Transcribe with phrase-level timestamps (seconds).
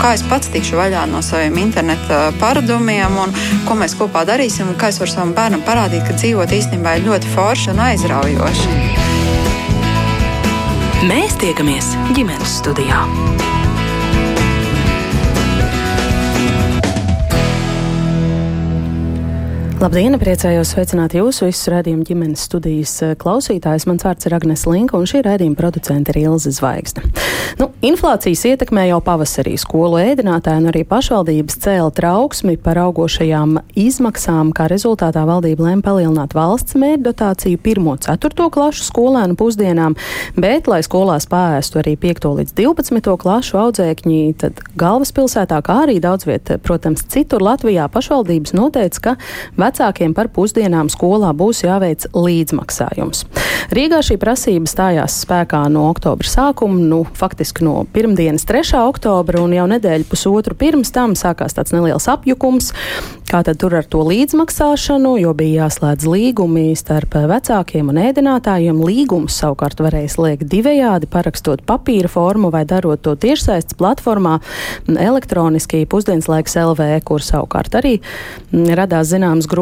[0.00, 3.34] kā es pats tikšu vaļā no saviem interneta paradumiem un
[3.68, 7.06] ko mēs kopā darīsim un kā es varu savam bērnam parādīt, ka dzīvot īstenībā ir
[7.10, 8.80] ļoti forši un aizraujoši.
[11.10, 13.04] Mēs tiekamies ģimenes studijā.
[19.80, 23.86] Labdien, priecājos sveicināt jūsu visus redzējumu ģimenes studijas eh, klausītājus.
[23.88, 27.06] Mans vārds ir Agnes Linka, un šī redzējuma producente ir Ilze Zvaigzne.
[27.56, 34.50] Nu, inflācijas ietekmē jau pavasarī skolu ēdinātāji un arī pašvaldības cēla trauksmi par augošajām izmaksām,
[34.52, 39.96] kā rezultātā valdība lēma palielināt valsts mērķdotāciju 1-4 klašu skolēnu pusdienām,
[40.36, 46.28] bet, lai skolās pārēstu arī 5 līdz 12 klašu audzēkņi, tad galvaspilsētā, kā arī daudz
[46.28, 49.16] viet, protams, citur Latvijā pašvaldības noteica, ka
[49.70, 53.24] vecākiem par pusdienām skolā būs jāveic līdzmaksājums.
[53.70, 58.74] Rīgā šī prasība stājās spēkā no oktobra sākuma, nu, faktiski no pirmdienas 3.
[58.90, 62.72] oktobra, un jau nedēļu pusotru pirms tam sākās tāds neliels apjukums.
[63.30, 68.80] Kā tad tur ar to līdzmaksāšanu, jo bija jāslēdz līgumi starp vecākiem un ēdinātājiem.
[68.82, 74.40] Līgumus savukārt varēja slēgt divējādi, parakstot papīra formu vai darot to tiešsaistes platformā
[74.90, 78.00] elektroniski pusdienas laiks LV, kur savukārt arī
[78.50, 79.59] radās zināmas grūtības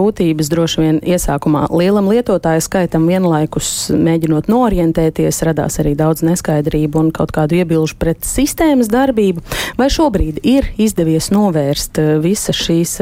[0.52, 7.32] droši vien iesākumā lielam lietotāju skaitam vienlaikus mēģinot norientēties, radās arī daudz neskaidrību un kaut
[7.34, 9.42] kādu iebilžu pret sistēmas darbību.
[9.78, 12.94] Vai šobrīd ir izdevies novērst visas šīs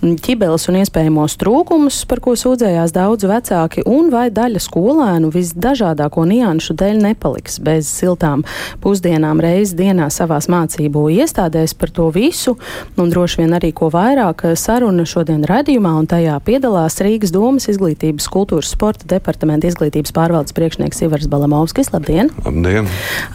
[0.00, 6.76] ķibeles un iespējamos trūkumus, par ko sūdzējās daudz vecāki, un vai daļa skolēnu visdažādāko nianšu
[6.78, 8.44] dēļ nepaliks bez siltām
[8.84, 12.56] pusdienām reizes dienā savās mācību iestādēs par to visu,
[12.96, 18.28] un droši vien arī ko vairāk saruna šodien radījumā, un tajā piedalās Rīgas domas izglītības,
[18.32, 21.92] kultūras, sporta departamenta izglītības pārvaldes priekšnieks Ivars Balamovskis.
[21.94, 22.30] Labdien!
[22.44, 22.88] Labdien!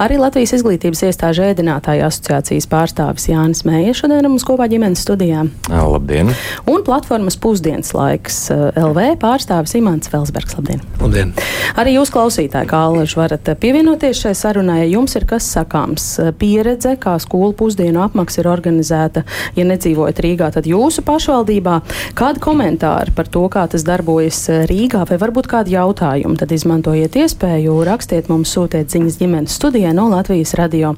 [0.04, 5.46] Arī Latvijas izglītības iestāžu ēdinātāja asociācijas pārstāvis Jānis Mēja šodien mums kopā ģimenes studijā.
[5.70, 6.34] Labdien!
[6.70, 10.56] un platformas pusdienas laiks eh, LV pārstāvis Imants Felsbergs.
[10.58, 10.82] Labdien!
[11.02, 11.34] Labdien!
[11.80, 16.32] Arī jūs, klausītāji, kā alaži varat pievienoties šai sarunai, ja jums ir kas sakāms eh,
[16.38, 19.26] pieredze, kā skolu pusdienu apmaksa ir organizēta,
[19.58, 21.80] ja nedzīvojat Rīgā, tad jūsu pašvaldībā.
[22.18, 27.18] Kādi komentāri par to, kā tas darbojas eh, Rīgā, vai varbūt kādi jautājumi, tad izmantojiet
[27.24, 30.94] iespēju, rakstiet mums, sūtiet ziņas ģimenes studijai no Latvijas radio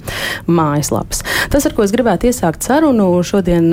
[0.48, 1.24] mājaslapas.
[1.52, 3.70] Tas, ar ko es gribētu iesākt sarunu šodien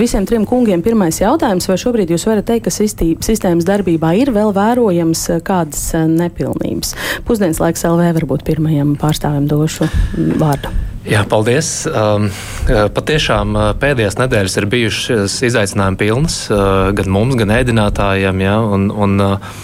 [0.00, 4.32] visiem trim kungiem, pirmais jautājums vai šobrīd jūs varat teikt, ka sistī, sistēmas darbībā ir
[4.34, 6.94] vēl vērojams eh, kādas eh, nepilnības?
[7.28, 9.90] Pusdienas laiks LV varbūt pirmajam pārstāvim došu
[10.40, 10.72] vārdu.
[11.08, 11.86] Jā, paldies.
[11.88, 12.28] Um,
[12.68, 18.44] eh, patiešām pēdējās nedēļas ir bijušas izaicinājumi pilnas gan mums, gan ēdinātājiem.
[18.44, 19.56] Ja, un, un, uh,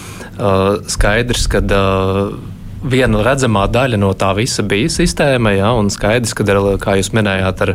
[0.89, 2.33] skaidrs, ka uh,
[2.85, 5.55] viena redzamā daļa no tā visa bija sistēma.
[5.55, 7.73] Ja, un skaidrs, ka, ar, kā jūs minējāt, ar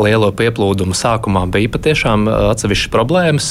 [0.00, 3.50] lielo pieplūdumu sākumā bija patiešām atsevišķas problēmas.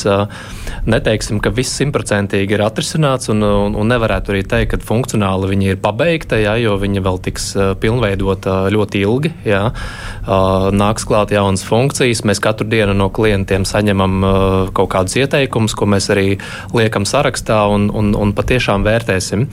[0.89, 5.71] Neteiksim, ka viss simtprocentīgi ir atrisināts, un, un, un nevarētu arī teikt, ka funkcionāli viņi
[5.73, 7.51] ir pabeigta, ja, jo viņi vēl tiks
[7.81, 9.33] pilnveidota ļoti ilgi.
[9.47, 9.63] Ja.
[10.25, 12.23] Nāks klāt jaunas funkcijas.
[12.25, 14.17] Mēs katru dienu no klientiem saņemam
[14.75, 16.39] kaut kādus ieteikumus, ko mēs arī
[16.75, 19.47] liekam sarakstā un, un, un patiešām vērtēsim.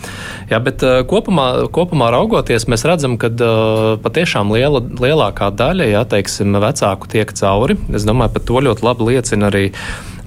[0.52, 6.04] Ja, bet kopumā kopumā, kopumā raugoties, mēs redzam, ka uh, patiešām liela, lielākā daļa ja,
[6.04, 7.76] teiksim, vecāku tiek cauri.
[7.94, 9.68] Es domāju, par to ļoti labi liecina arī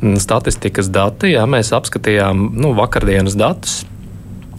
[0.01, 1.33] mm, statistikas dati.
[1.35, 3.83] Ja, mēs apskatījām nu, vakardienas datus.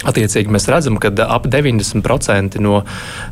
[0.06, 2.82] Attiecīgi mēs redzam, ka ap 90% no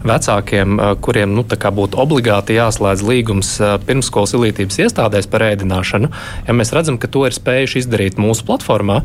[0.03, 3.51] vecākiem, kuriem nu, būtu obligāti jāslēdz līgums
[3.85, 6.11] pirmsskolas izglītības iestādēs par ēdināšanu,
[6.49, 9.03] ja mēs redzam, ka to ir spējuši izdarīt mūsu platformā,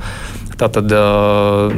[0.59, 0.91] Tātad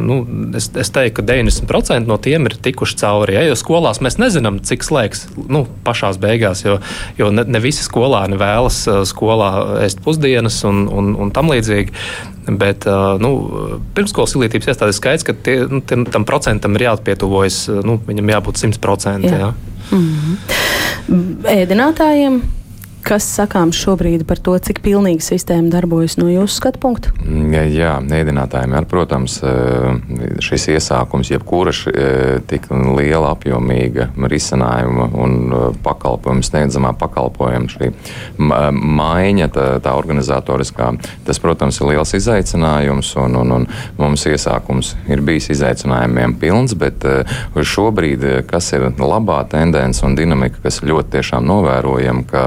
[0.02, 0.18] nu,
[0.58, 3.36] es, es teiktu, ka 90% no tiem ir tikuši cauri.
[3.38, 6.80] Ja, jo skolās mēs nezinām, cik slēgs nu, pašā beigās, jo,
[7.20, 9.52] jo ne, ne visi skolēni vēlas skolā
[9.86, 11.94] ēst pusdienas un, un, un tam līdzīgi.
[12.58, 12.88] Bet
[13.22, 13.32] nu,
[13.96, 18.64] pirmskolas izglītības iestādes skaidrs, ka tie, nu, tam, tam procentam ir jāatpietuvojas, nu, viņam jābūt
[18.66, 19.30] 100%.
[19.30, 19.44] Jā.
[19.46, 19.52] Jā.
[19.92, 21.46] Mm -hmm.
[21.52, 22.42] Ēdinātājiem
[23.02, 27.14] Kas sakāms šobrīd par to, cik pilnīgi sistēma darbojas no jūsu skatu punkta?
[27.26, 35.38] Jā, jā ēdinātājiem ir, protams, eh, šis iesākums, jebkura eh, tik liela apjomīga risinājuma un
[35.84, 37.90] pakalpojuma, sniedzamā pakalpojuma, šī
[38.38, 40.92] maiņa, tā, tā organizatoriskā,
[41.26, 47.06] tas, protams, ir liels izaicinājums, un, un, un mums iesākums ir bijis izaicinājumiem pilns, bet
[47.56, 52.46] šobrīd, kas ir labā tendence un dinamika, kas ļoti tiešām novērojama, ka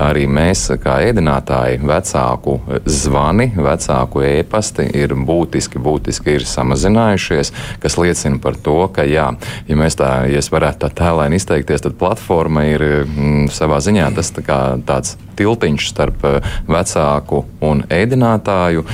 [0.00, 2.56] arī mēs, kā ēdinātāji, vecāku
[2.86, 7.52] zvani, vecāku ēpasti ir būtiski, būtiski ir samazinājušies,
[7.82, 9.30] kas liecina par to, ka, jā,
[9.68, 14.10] ja mēs tā, ja es varētu tā tēlēni izteikties, tad platforma ir mm, savā ziņā
[14.16, 16.24] tas tā kā tāds tiltiņš starp
[16.70, 18.84] vecāku un ēdinātāju,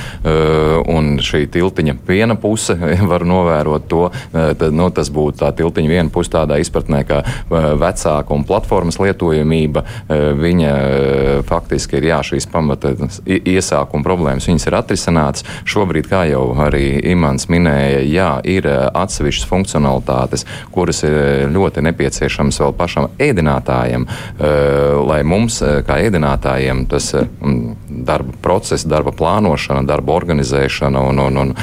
[0.89, 2.75] un šī tiltiņa viena puse
[3.11, 7.21] var novērot to, tad, nu, tas būtu tā tiltiņa viena puse tādā izpratnē, ka
[7.51, 9.85] vecāka un platformas lietojamība,
[10.41, 10.73] viņa
[11.47, 12.93] faktiski ir jā, šīs pamata
[13.25, 15.45] iesākuma problēmas, viņas ir atrisinātas.
[15.69, 22.75] Šobrīd, kā jau arī Imants minēja, jā, ir atsevišķas funkcionalitātes, kuras ir ļoti nepieciešamas vēl
[22.77, 24.07] pašam ēdinātājam,
[25.07, 27.11] lai mums, kā ēdinātājiem, tas
[28.01, 31.55] darba process, darba plānošana, darba organizēšana un, un, un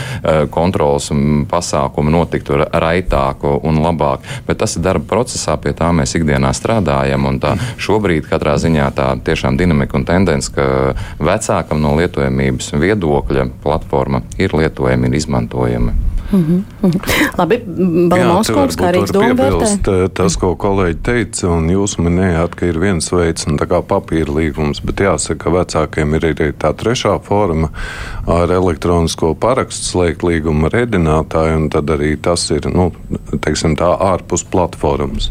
[0.55, 1.11] kontrols
[1.51, 4.27] pasākumi notiktu raitāk un labāk.
[4.47, 7.27] Bet tas ir darba procesā, pie tā mēs ikdienā strādājam.
[7.43, 14.23] Tā šobrīd katrā ziņā tā tiešām dinamika un tendence, ka vecākam no lietojamības viedokļa platforma
[14.39, 15.97] ir lietojama, ir izmantojama.
[16.33, 17.01] Mm -hmm.
[17.39, 17.63] Labi,
[18.09, 20.09] Balmauskungs, kā Rīgas doma vērtē?
[20.15, 24.35] Tas, ko kolēģi teica, un jūs minējāt, ka ir viens veids, un tā kā papīra
[24.35, 27.69] līgums, bet jāsaka, ka vecākiem ir arī tā trešā forma
[28.27, 32.93] ar elektronisko parakstu slēgt līgumu ar redinātāju, un tad arī tas ir, nu,
[33.41, 35.31] teiksim tā, ārpus platformas.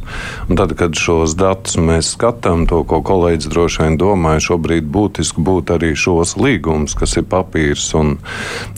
[0.49, 5.41] Un tad, kad šos datus mēs skatām, to, ko kolēģis droši vien domāja, šobrīd būtiski
[5.41, 8.17] būtu arī šos līgumus, kas ir papīrs un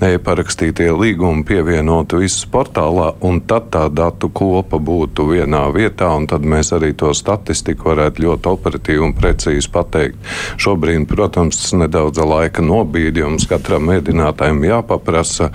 [0.02, 6.28] e-parakstītie līgumi pievienot iekļautu visus portālā, un tad tā datu kopa būtu vienā vietā, un
[6.28, 10.18] tad mēs arī to statistiku varētu ļoti operatīvi un precīzi pateikt.
[10.58, 15.52] Šobrīd, protams, tas nedaudz laika nobīdi, jums katram mēdinātājam jāpaprasa,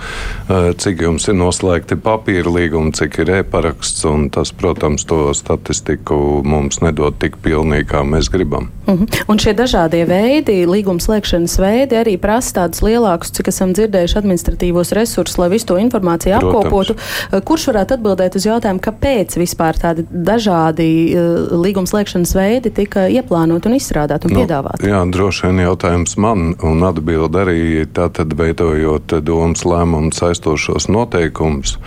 [0.49, 6.43] eh, cik jums ir noslēgti papīra līgumi, cik ir e-paraksts, un tas, protams, to statistiku
[6.43, 8.71] mums nedod tik pilnīgi, kā mēs gribam.
[8.87, 9.03] Mhm.
[9.03, 9.23] -huh.
[9.27, 14.91] Un šie dažādie veidi, līguma slēgšanas veidi, arī prasa tādus lielākus, cik esam dzirdējuši, administratīvos
[14.91, 16.95] resursus, lai visu to informāciju apkopotu.
[17.31, 23.05] Eh, kurš varētu atbildēt uz jautājumu, kāpēc vispār tādi dažādi uh, līguma slēgšanas veidi tika
[23.11, 24.89] ieplānoti un izstrādāti un nu, piedāvāti?
[24.89, 31.77] Jā, droši vien jautājums man un atbild arī tātad veidojot domas lēmumu saistošos noteikumus.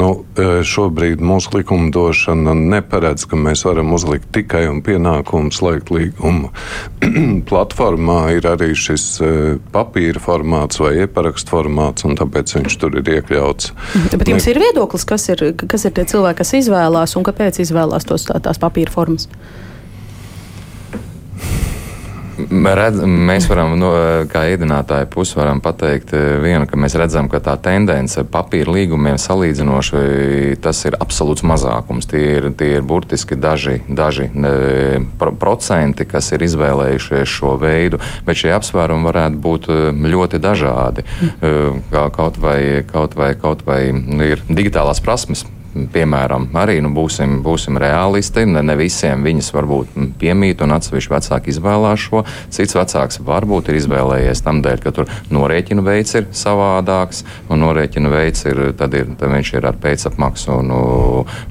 [0.00, 6.52] Nu, eh, šobrīd mūsu likumdošana neparedz, ka mēs varam uzlikt tikai un pienākumu slēgt līgumu.
[7.50, 9.06] Platformā ir arī šis
[9.72, 13.72] papīra formāts vai e-parakstu formāts, un tāpēc viņš tur ir iekļauts.
[14.18, 18.06] Bet jums ir viedoklis, kas ir, kas ir tie cilvēki, kas izvēlās un kāpēc izvēlās
[18.08, 19.28] tos, tā, tās papīra formas?
[22.52, 23.90] Redz, mēs varam, no,
[24.30, 29.16] kā iedinātāja pusi, varam pateikt eh, vienu, ka mēs redzam, ka tā tendence papīra līgumiem
[29.20, 32.08] salīdzinoši tas ir absolūts mazākums.
[32.10, 34.28] Tie ir, tie ir burtiski daži, daži
[35.18, 41.06] pro, procenti, kas ir izvēlējušies šo veidu, bet šie apsvērumi varētu būt eh, ļoti dažādi.
[41.22, 41.80] Mm.
[41.92, 47.78] Kā, kaut, vai, kaut, vai, kaut vai ir digitālās prasmes piemēram, arī nu, būsim, būsim
[47.80, 48.44] realisti.
[48.48, 52.24] Ne, ne visiem viņas varbūt piemīt, un atsevišķi vecāki izvēlās šo.
[52.52, 58.12] Cits vecāks varbūt ir izvēlējies tam dēļ, ka tur norēķinu veids ir savādāks, un norēķinu
[58.12, 60.74] veids ir, tad ir, tad viņš ir ar pēcapmaksu, un,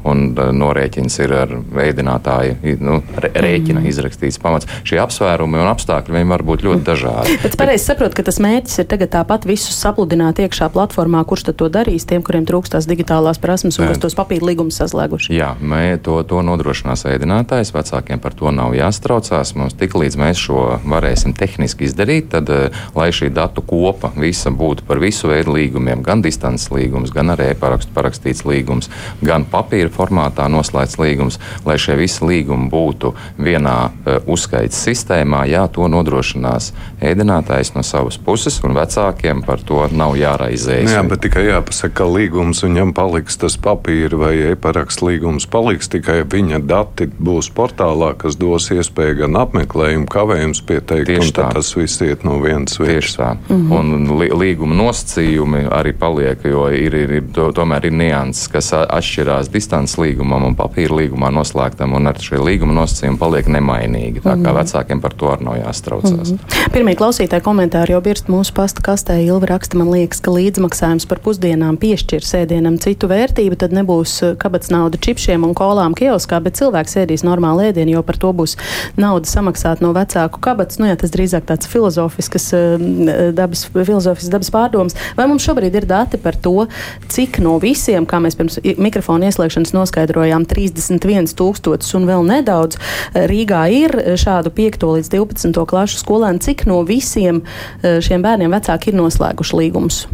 [0.07, 3.89] un norēķins ir ar veidinātāju nu, rēķina mm.
[3.89, 4.69] izrakstīts pamats.
[4.87, 7.37] Šie apsvērumi un apstākļi var būt ļoti dažādi.
[7.41, 11.59] Bet pareizi saprotu, ka tas mērķis ir tagad tāpat visus sapludināt iekšā platformā, kurš tad
[11.61, 15.31] to darīs, tiem, kuriem trūkstās digitālās prasmes un kas to tos papīra līgumus saslēguši.
[15.35, 17.71] Jā, mē, to, to nodrošinās ēdinātājs.
[17.75, 19.53] Vecākiem par to nav jāstraucās.
[19.55, 24.51] Mums tik līdz mēs šo varēsim tehniski izdarīt, tad, eh, lai šī datu kopa visa
[24.51, 28.91] būtu par visu veidu līgumiem, gan distances līgums, gan arī parakstu parakstīts līgums,
[29.23, 35.67] gan papīra formātā noslēgts līgums, lai šie visi līgumi būtu vienā uh, uzskaits sistēmā, jā,
[35.71, 40.89] to nodrošinās ēdinātājs no savas puses, un vecākiem par to nav jāraizējas.
[40.89, 45.89] Nu jā, bet tikai jāpasaka, ka līgums viņam paliks tas papīra vai e-parakstu līgums paliks,
[45.91, 51.49] tikai viņa dati būs portālā, kas dos iespēju gan apmeklējumu, kavējums pieteikt, Tieši un tā.
[51.57, 52.91] tas viss iet no vienas vietas.
[52.91, 53.31] Tieši tā.
[53.49, 53.79] Mm -hmm.
[53.79, 58.73] Un li līguma nosacījumi arī paliek, jo ir, ir, ir to, tomēr ir nianses, kas
[58.73, 64.21] atšķirās distances līgumam un papīra līgumā noslēgtam, un ar šie līguma nosacījumi paliek nemainīgi.
[64.23, 64.57] Tā kā -hmm.
[64.59, 66.31] vecākiem par to arī nav jāstraucās.
[66.31, 66.71] Mm -hmm.
[66.73, 69.17] Pirmie klausītāji komentāri jau birst mūsu pasta kastē.
[69.25, 74.35] Ilva raksta, man liekas, ka līdzmaksājums par pusdienām piešķir sēdienam citu vērtību, tad nebūs eh,
[74.37, 78.57] kabats nauda čipšiem un kolām kioskā, bet cilvēks ēdīs normālu ēdienu, jo par to būs
[78.97, 80.79] nauda samaksāt no vecāku kabats.
[80.79, 84.95] Nu, jā, tas drīzāk tāds filozofisks eh, dabas, filozofisks dabas pārdoms.
[85.17, 86.67] Vai mums šobrīd ir dati par to,
[87.07, 92.77] cik no visiem, kā mēs pirms mikrofona ieslēgšanas noskaidrojām 31 tūkstotis un vēl nedaudz.
[93.13, 96.41] Rīgā ir šādu 5 līdz 12 klašu skolēnu.
[96.45, 97.43] Cik no visiem
[97.81, 100.05] šiem bērniem vecāki ir noslēguši līgumus?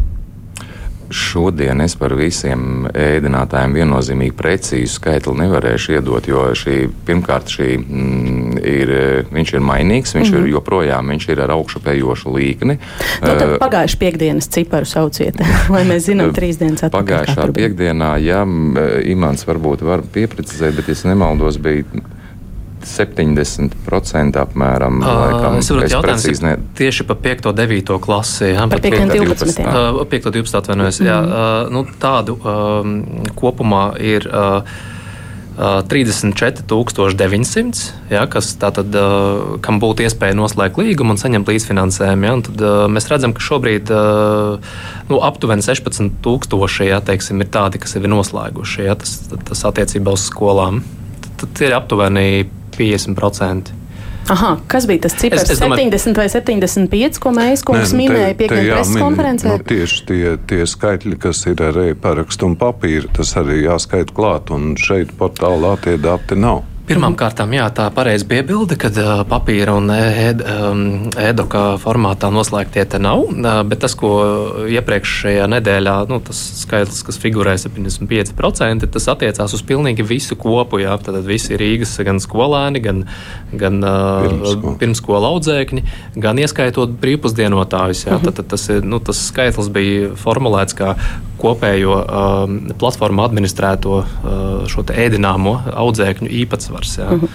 [1.08, 6.74] Šodien es par visiem ēdinātājiem viennozīmīgi precīzu skaitli nevarēšu iedot, jo šī,
[7.08, 8.92] pirmkārt šī, mm, ir,
[9.32, 10.38] viņš ir mainīgs, viņš mm -hmm.
[10.38, 10.52] ir mhm.
[10.52, 12.78] joprojām viņš ir ar augšupējošu līkni.
[13.22, 15.40] Nu, tad pagājuši piekdienas ciparu sauciet,
[15.74, 17.24] lai mēs zinām trīs dienas atpakaļ.
[17.24, 18.44] Pagājušā piekdienā, jā,
[19.08, 21.84] Imants varbūt var pieprecizēt, bet es nemaldos, bija
[22.86, 25.00] 70% apmēram.
[25.02, 26.52] Laikam, es saprotu, jautājums ne...
[26.78, 27.48] tieši par 5.
[27.50, 27.96] un 9.
[28.04, 28.52] klasi.
[28.52, 29.00] Jā, par 5.
[29.06, 29.64] un 12.
[29.64, 30.30] Uh, 5.
[30.30, 30.60] un 12.
[30.62, 31.00] atvainojos.
[31.00, 31.10] Mm.
[31.10, 32.94] Jā, uh, nu, tādu um,
[33.38, 34.28] kopumā ir.
[34.28, 34.86] Uh,
[35.58, 42.28] 34,900, ja, kas tātad, uh, kam būtu iespēja noslēgt līgumu un saņemt līdzfinansējumu.
[42.28, 44.62] Ja, un tad, uh, mēs redzam, ka šobrīd uh,
[45.10, 48.86] nu, aptuveni 16,000 ja, teiksim, ir tādi, kas ir noslēguši.
[48.86, 49.18] Ja, tas,
[49.50, 50.78] tas attiecībā uz skolām.
[51.26, 52.46] Tad, tad ir aptuveni
[52.78, 53.76] 50%.
[54.28, 55.46] Aha, kas bija tas cipars?
[55.46, 59.52] Es, es domāju, 70 vai 75, ko mēs kungs nu, minēja piekdienas preses konferencē?
[59.54, 64.52] Nu, tieši tie, tie skaitļi, kas ir ar e-parakstu un papīru, tas arī jāskait klāt,
[64.52, 66.66] un šeit portālā tie dati nav.
[66.88, 68.88] Pirmkārt, jā, tā pareizi piebilda, ka
[69.28, 73.26] papīra un e-doka um, formātā noslēgtie te nav.
[73.68, 74.12] Bet tas, ko
[74.72, 80.80] iepriekšējā nedēļā, nu, tas skaitlis, kas figurē 75%, tas attiecās uz pilnīgi visu kopu.
[80.82, 83.04] Jā, tad visi Rīgas gan skolēni, gan,
[83.52, 88.06] gan uh, pirmskola audzēkņi, gan ieskaitot brīvpusdienotājus.
[88.08, 90.96] Jā, tad, tad tas, nu, tas skaitlis bija formulēts kā
[91.38, 96.96] kopējo um, platformu administrēto uh, ēdināmo audzēkņu īpatsvars.
[97.00, 97.08] Jā.
[97.16, 97.26] Mhm.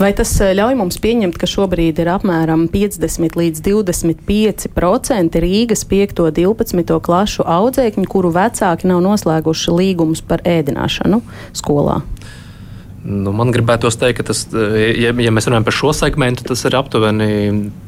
[0.00, 6.24] Vai tas uh, ļauj mums pieņemt, ka šobrīd ir apmēram 50 līdz 25% Rīgas 5.
[6.26, 6.98] un 12.
[7.02, 11.22] klašu audzēkņu, kuru vecāki nav noslēguši līgumus par ēdināšanu
[11.56, 12.02] skolā?
[13.02, 16.76] Nu, man gribētos teikt, ka tas, ja, ja mēs runājam par šo segmentu, tas ir
[16.78, 17.26] aptuveni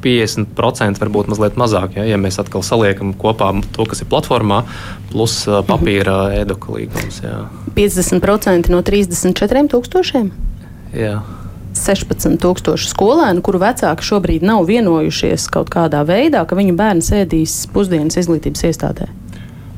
[0.03, 1.95] 50%, varbūt mazliet mazāk.
[1.95, 4.65] Ja, ja mēs atkal saliekam kopā to, kas ir platformā,
[5.13, 5.37] plus
[5.69, 6.43] papīra mhm.
[6.43, 7.21] ēdoka līgums.
[7.23, 7.45] Jā.
[7.77, 10.29] 50% no 34 tūkstošiem?
[10.99, 11.15] Jā.
[11.75, 18.19] 16,000 skolēnu, kuru vecāki šobrīd nav vienojušies kaut kādā veidā, ka viņu bērns ēdīs pusdienas
[18.19, 19.09] izglītības iestādē.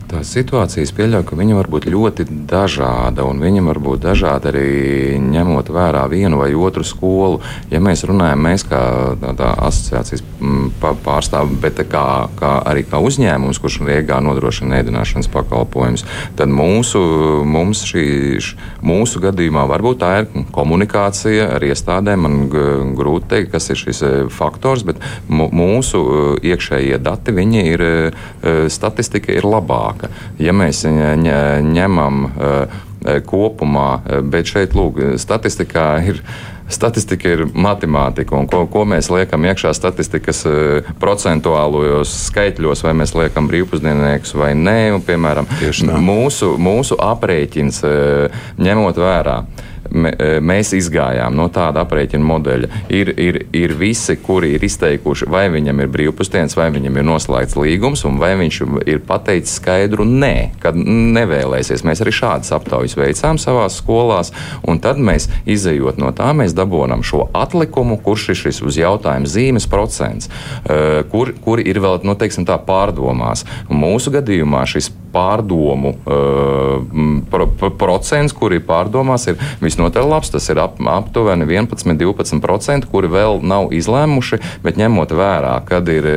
[0.08, 5.18] Tās situācijas pieļauj, ka viņa var būt ļoti dažāda, un viņa var būt dažāda arī
[5.20, 7.42] ņemot vērā vienu vai otru skolu.
[7.74, 8.80] Ja mēs runājam, mēs kā
[9.20, 10.70] tādā asociācijas mm,
[11.04, 12.06] pārstāvji, bet kā,
[12.40, 16.06] kā arī kā uzņēmums, kurš Rīgā nodrošina ēdināšanas pakalpojumus,
[16.40, 17.04] tad mūsu,
[17.84, 18.06] šī,
[18.88, 22.24] mūsu gadījumā varbūt tā ir komunikācija ar iestādēm.
[22.24, 22.40] Man
[22.96, 28.58] grūti teikt, kas ir šis e, faktors, bet mūsu e, iekšējie dati, viņi ir, e,
[28.72, 30.10] statistika ir labāka zemāka.
[30.40, 32.30] Ja mēs ņemam
[33.26, 36.22] kopumā, bet šeit, lūk, statistikā ir.
[36.68, 40.42] Statistika ir matemātika, un ko, ko mēs liekam iekšā statistikas
[41.00, 44.92] procentuālajos skaitļos, vai mēs liekam brīvpusdieniekus vai nē.
[44.98, 45.48] Un, piemēram,
[46.04, 47.80] mūsu, mūsu aprēķins
[48.60, 49.38] ņemot vērā
[49.92, 52.70] mēs izgājām no tāda aprēķina modeļa.
[52.94, 57.58] Ir, ir, ir visi, kuri ir izteikuši, vai viņam ir brīvpusdienas, vai viņam ir noslēgts
[57.60, 61.86] līgums, un vai viņš ir pateicis skaidru nē, kad nevēlēsies.
[61.88, 64.34] Mēs arī šādas aptaujas veicām savās skolās,
[64.68, 69.30] un tad mēs, izējot no tā, mēs dabūjam šo atlikumu, kurš ir šis uz jautājumu
[69.30, 73.46] zīmes procents, e, kur, kur ir vēl, nu, teiksim tā, pārdomās.
[73.72, 80.32] Mūsu gadījumā šis pārdomu uh, pro, pro, procents, kuri pārdomās, ir visnotaļ labs.
[80.34, 86.10] Tas ir ap, aptuveni 11-12%, kuri vēl nav izlēmuši, bet ņemot vērā, kad ir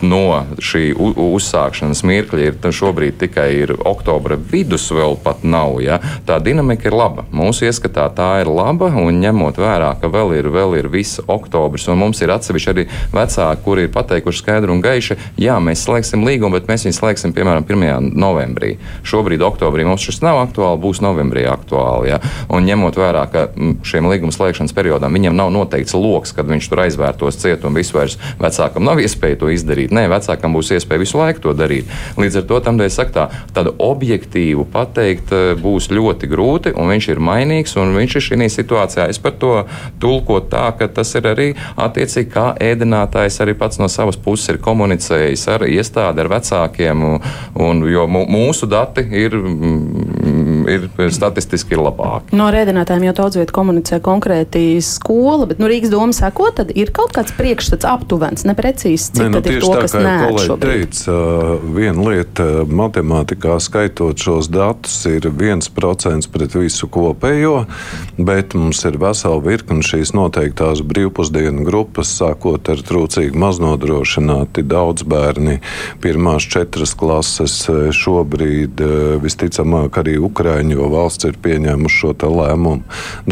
[0.00, 0.22] no
[0.58, 5.78] šī uzsākšanas mirkļa, ir šobrīd tikai ir oktobra vidus, vēl pat nav.
[5.84, 6.00] Ja?
[6.26, 7.26] Tā dinamika ir laba.
[7.30, 11.86] Mūsu ieskatā tā ir laba, un ņemot vērā, ka vēl ir, vēl ir viss oktobris,
[11.90, 16.24] un mums ir atsevišķi arī vecāki, kuri ir pateikuši skaidru un gaiši, jā, mēs slēgsim
[16.26, 18.14] līgumu, bet mēs viņu slēgsim slēgsim piemēram 1.
[18.16, 18.76] novembrī.
[19.04, 22.10] Šobrīd, oktobrī mums šis nav aktuāli, būs novembrī aktuāli.
[22.10, 22.20] Ja?
[22.48, 23.48] Un ņemot vērā, ka
[23.84, 28.10] šiem līguma slēgšanas periodam viņam nav noteikts lokus, kad viņš tur aizvērtos ciet un vispār
[28.40, 29.92] vecākam nav iespēja to izdarīt.
[29.92, 31.90] Nē, vecākam būs iespēja visu laiku to darīt.
[32.20, 36.90] Līdz ar to tam dēļ saka, tā, tādu objektīvu pateikt eh, būs ļoti grūti, un
[36.90, 39.08] viņš ir mainīgs, un viņš ir šī situācijā.
[39.10, 39.52] Es par to
[40.00, 41.48] tulkotu tā, ka tas ir arī
[41.80, 46.99] attiecīgi kā ēdinātājs arī pats no savas puses ir komunicējis ar iestādi, ar vecākiem
[47.60, 49.36] Un, jo mūsu dati ir,
[50.68, 52.36] ir statistiski ir labāki.
[52.36, 56.92] No rēdinātājiem jau daudz vietu komunicē konkrēti skola, bet nu, Rīgas doma seko, tad ir
[56.96, 60.16] kaut kāds priekšstats aptuvens, neprecīzi, cik ne, nu, ir to, tā, kas nē.
[60.60, 61.16] Teica,
[61.76, 67.64] viena lieta matemātikā skaitot šos datus ir 1% pret visu kopējo,
[68.18, 75.60] bet mums ir vesela virkni šīs noteiktās brīvpusdienu grupas, sākot ar trūcīgi maznodrošināti daudz bērni,
[76.02, 77.62] pirmās četras klases
[77.96, 78.80] šobrīd
[79.22, 80.16] visticamāk arī
[80.50, 82.82] Ukraiņu, jo valsts ir pieņēmuši šo lēmumu.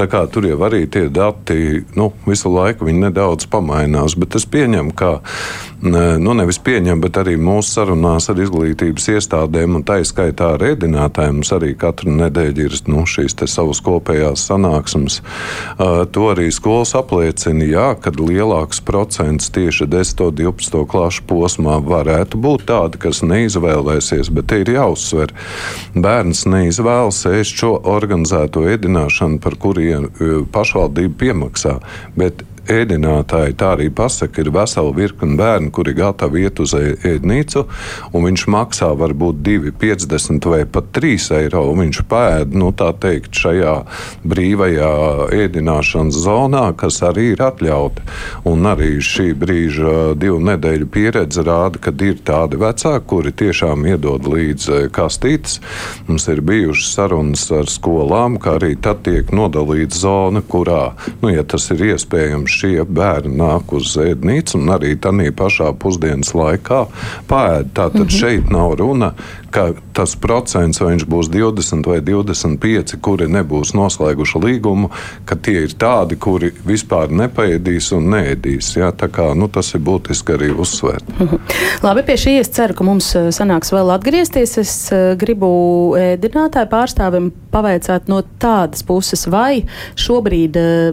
[0.08, 5.18] Kā tur jau arī tie dati nu, visu laiku nedaudz pamainās, bet es pieņemu, ka
[5.82, 11.38] nu, nevis pieņem, bet arī mūsu sarunās ar izglītības iestādēm un tā izskaitā ar ēdinātājiem
[11.38, 15.20] mums arī katru nedēļu ir nu, šīs savas kopējās sanāksmes.
[15.78, 20.24] Uh, to arī skolas apliecina, jā, kad lielāks procents tieši 10.
[20.28, 20.84] un 12.
[20.90, 25.34] klašu posmā varētu būt tādi, kas neizvēlēsies, bet ir jāuzsver.
[25.94, 30.08] Bērns neizvēlas ēst šo organizēto ēdināšanu, par kuriem
[30.52, 31.78] pašvaldība piemaksā.
[32.18, 37.64] Bet ēdinātāji tā arī pasaka, ir vesela virkne bērnu, kuri gatavi iet uz ēdnīcu,
[38.12, 41.64] un viņš maksā varbūt 2,50 vai pat 3 eiro.
[41.78, 43.74] Viņš pēd, nu tā teikt, šajā
[44.28, 44.90] brīvajā
[45.36, 48.04] ēdināšanas zonā, kas arī ir atļauta.
[48.48, 54.28] Un arī šī brīža divu nedēļu pieredze rāda, ka ir tādi vecāki, kuri tiešām iedod
[54.28, 55.58] līdz kastītes.
[56.08, 61.44] Mums ir bijušas sarunas ar skolām, kā arī tad tiek nodalīta zona, kurā, nu, ja
[61.48, 66.84] tas ir iespējams, šie bērni nāk uz ēdnīcu un arī tādā pašā pusdienas laikā
[67.30, 67.74] pēd.
[67.74, 68.18] Tātad mm -hmm.
[68.20, 69.12] šeit nav runa,
[69.50, 74.90] ka tas procents, vai viņš būs 20 vai 25, kuri nebūs noslēguši līgumu,
[75.24, 78.70] ka tie ir tādi, kuri vispār nepaēdīs un neēdīs.
[78.76, 78.92] Ja?
[78.92, 81.14] Tā kā, nu, tas ir būtiski arī uzsvērt.
[81.18, 81.40] Mhm.
[81.82, 84.58] Labi, pie šī es ceru, ka mums eh, sanāks vēl atgriezties.
[84.58, 85.48] Es eh, gribu
[85.98, 89.64] ēdinātāju pārstāvim pavaicāt no tādas puses, vai
[89.98, 90.92] šobrīd eh,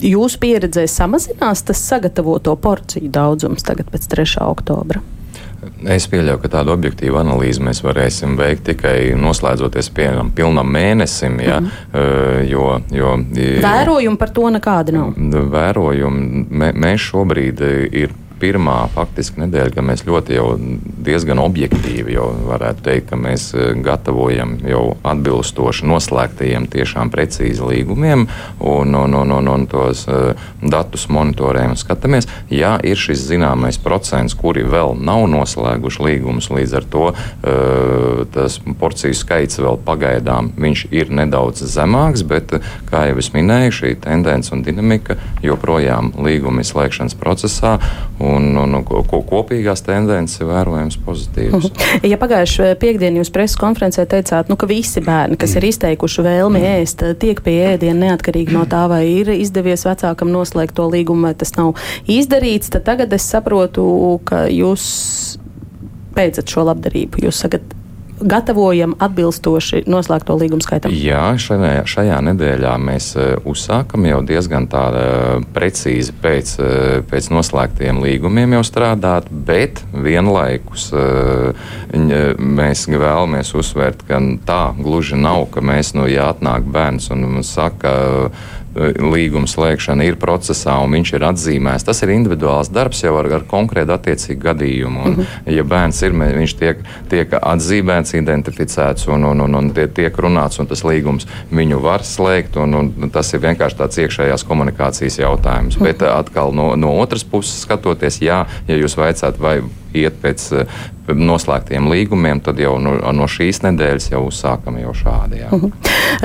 [0.00, 4.38] jūsu pieredzē samazinās tas sagatavoto porciju daudzums tagad pēc 3.
[4.46, 5.02] oktobra?
[5.88, 11.38] Es pieļauju, ka tādu objektīvu analīzi mēs varēsim veikt tikai noslēdzoties piemēram pilnam mēnesim.
[11.40, 12.42] Ja, mm -hmm.
[12.50, 13.14] jo, jo,
[13.62, 15.14] Vērojumi par to nekādi nav.
[15.56, 20.48] Vērojumi mē, mēs šobrīd ir pirmā faktiski nedēļa, ka mēs ļoti jau
[21.04, 28.26] diezgan objektīvi jau varētu teikt, ka mēs e, gatavojam jau atbilstoši noslēgtajiem tiešām precīzi līgumiem
[28.60, 32.28] un, un, un, un, un tos uh, datus monitorējam un skatāmies.
[32.52, 38.58] Jā, ir šis zināmais procents, kuri vēl nav noslēguši līgumus, līdz ar to uh, tas
[38.80, 42.56] porciju skaits vēl pagaidām viņš ir nedaudz zemāks, bet,
[42.90, 47.76] kā jau es minēju, šī tendence un dinamika joprojām līguma izslēgšanas procesā
[48.24, 51.70] un, un, un ko, kopīgās tendences ir vērojams pozitīvas.
[52.10, 56.62] Ja pagājušajā piekdienā jūs preses konferencē teicāt, nu, ka visi bērni, kas ir izteikuši vēlmi
[56.74, 61.34] ēst, tiek pie ēdiena neatkarīgi no tā, vai ir izdevies vecākam noslēgt to līgumu, vai
[61.38, 61.74] tas nav
[62.10, 63.86] izdarīts, tad tagad es saprotu,
[64.28, 64.84] ka jūs
[66.14, 67.24] beidzat šo labdarību.
[67.26, 67.74] Jūs sakat,
[68.24, 70.92] gatavojam atbilstoši noslēgto līgumu skaitam?
[70.94, 77.30] Jā, šajā, šajā nedēļā mēs uh, uzsākam jau diezgan tāda uh, precīzi pēc, uh, pēc
[77.34, 80.90] noslēgtiem līgumiem jau strādāt, bet vienlaikus
[81.94, 87.94] mēs vēlamies uzsvērt, ka tā gluži nav, ka mēs, nu, ja atnāk bērns un saka,
[88.74, 91.86] līguma slēgšana ir procesā un viņš ir atzīmēts.
[91.86, 95.04] Tas ir individuāls darbs jau ar, ar konkrētu attiecīgu gadījumu.
[95.04, 95.52] Un, mm -hmm.
[95.54, 100.66] Ja bērns ir, viņš tiek, tiek atzīmēts, identificēts un, un, un, un tiek runāts, un
[100.66, 102.56] tas līgums viņu var slēgt.
[102.56, 105.76] Un, un tas ir vienkārši tāds iekšējās komunikācijas jautājums.
[105.76, 105.84] Mm -hmm.
[105.84, 109.62] Bet atkal no, no otras puses skatoties, jā, ja jūs vaicāt, vai
[109.94, 110.66] iet pēc
[111.08, 115.40] noslēgtiem līgumiem, tad jau no, no šīs nedēļas jau uzsākam jau šādi.
[115.44, 115.48] Jā.
[115.52, 115.72] Mhm.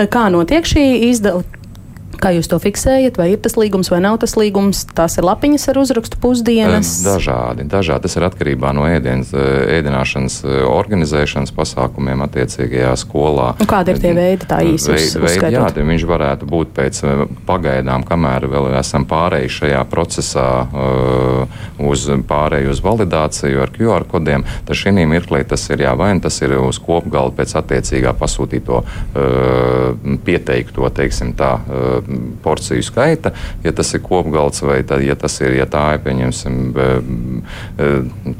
[0.10, 1.44] Kā notiek šī izdala?
[2.20, 3.18] Kā jūs to fiksējat?
[3.20, 4.84] Vai ir tas līgums vai nav tas līgums?
[4.96, 6.92] Tās ir lapiņas ar uzrakstu pusdienas.
[7.06, 7.68] Dažādi.
[7.70, 8.04] dažādi.
[8.08, 9.32] Tas ir atkarībā no ēdienas,
[9.78, 13.54] ēdināšanas organizēšanas pasākumiem attiecīgajā skolā.
[13.60, 14.92] Un kādi ir tie veidi tā īsi?
[14.92, 17.02] Veid, veidi, jā, viņš varētu būt pēc
[17.48, 20.48] pagaidām, kamēr vēl esam pārējuši šajā procesā
[21.80, 24.46] uz pārēju uz validāciju ar QR kodiem.
[24.68, 28.82] Tad šī mirklī tas ir jā, vai nu tas ir uz kopgalda pēc attiecīgā pasūtīto
[30.26, 31.56] pieteikto, teiksim tā,
[32.44, 36.58] porciju skaita, ja tas ir kopgalds vai tad, ja tas ir, ja tā ir, pieņemsim,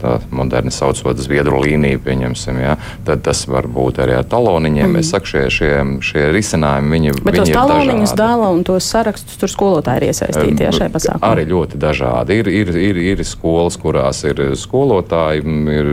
[0.02, 2.78] tā moderni saucot zviedru līniju, pieņemsim, ja,
[3.08, 4.90] tad tas var būt arī ar taloniņiem.
[4.90, 5.02] Mm.
[5.02, 5.74] Es saku, šie, šie,
[6.06, 10.66] šie risinājumi, viņi, Bet viņi tos taloniņus dala un tos sarakstus tur skolotāji ir iesaistīti
[10.66, 11.32] ja, šajā pasākumā.
[11.34, 12.40] Arī ļoti dažādi.
[12.40, 15.44] Ir, ir, ir, ir skolas, kurās ir skolotāji,
[15.76, 15.92] ir,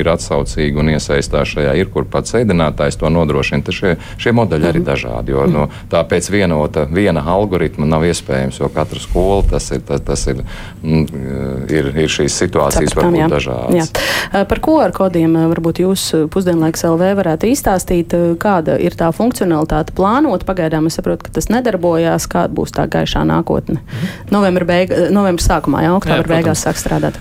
[0.00, 3.66] ir atsaucīgi un iesaistās šajā, ir kur pats ēdinātājs to nodrošina.
[3.68, 4.70] Tad šie, šie modeļi mm.
[4.72, 5.54] arī dažādi, jo mm.
[5.54, 10.42] no, tāpēc vienota, viena algoritma nav iespējams, jo katra skola tas ir, tas, tas ir,
[10.82, 11.04] mm,
[11.70, 13.30] ir, ir šīs situācijas Sapratām, varbūt jā.
[13.34, 13.92] dažādas.
[14.32, 14.44] Jā.
[14.50, 20.46] Par ko ar kodiem varbūt jūs pusdienlaiks LV varētu izstāstīt, kāda ir tā funkcionalitāte plānot?
[20.48, 23.80] Pagaidām es saprotu, ka tas nedarbojās, kāda būs tā gaišā nākotne.
[23.80, 24.14] Mm.
[24.34, 27.18] Novembra, beiga, novembra sākumā, jau oktobra beigās sāk strādāt.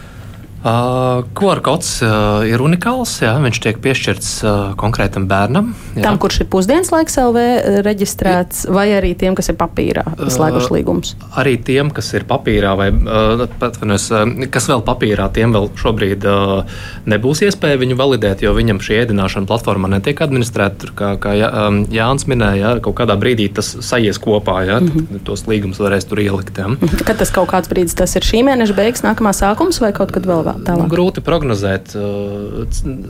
[0.58, 3.20] Uh, QR kods uh, ir unikāls.
[3.22, 5.70] Jā, viņš tiek piešķirts uh, konkrētam bērnam.
[5.96, 6.08] Jā.
[6.08, 7.44] Tam, kurš ir pusdienas laiks LV
[7.86, 8.74] reģistrēts, ja.
[8.74, 11.14] vai arī tiem, kas ir papīrā, slēguši līgumus?
[11.20, 15.70] Uh, arī tiem, kas ir papīrā, vai uh, patvainojos, uh, kas vēl papīrā, tiem vēl
[15.78, 20.82] šobrīd uh, nebūs iespēja viņu validēt, jo viņam šī ēdināšana platformā netiek administrēta.
[20.82, 24.80] Tur, kā, kā Jā, um, Jānis minēja, jā, kaut kādā brīdī tas sajies kopā, jā,
[24.82, 25.24] mm -hmm.
[25.28, 26.58] tos līgumus varēs tur ielikt.
[26.58, 26.74] Jā.
[27.06, 30.26] Kad tas kaut kāds brīdis, tas ir šī mēneša beigas, nākamā sākums vai kaut kad
[30.26, 30.47] vēl?
[30.56, 30.88] Tālāk?
[30.92, 31.96] Grūti prognozēt.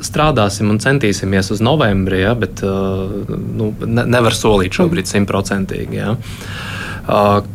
[0.07, 6.01] Strādāsim un centīsimies uz novembri, ja, bet nu, nevar solīt šobrīd simtprocentīgi.
[6.01, 6.15] Ja.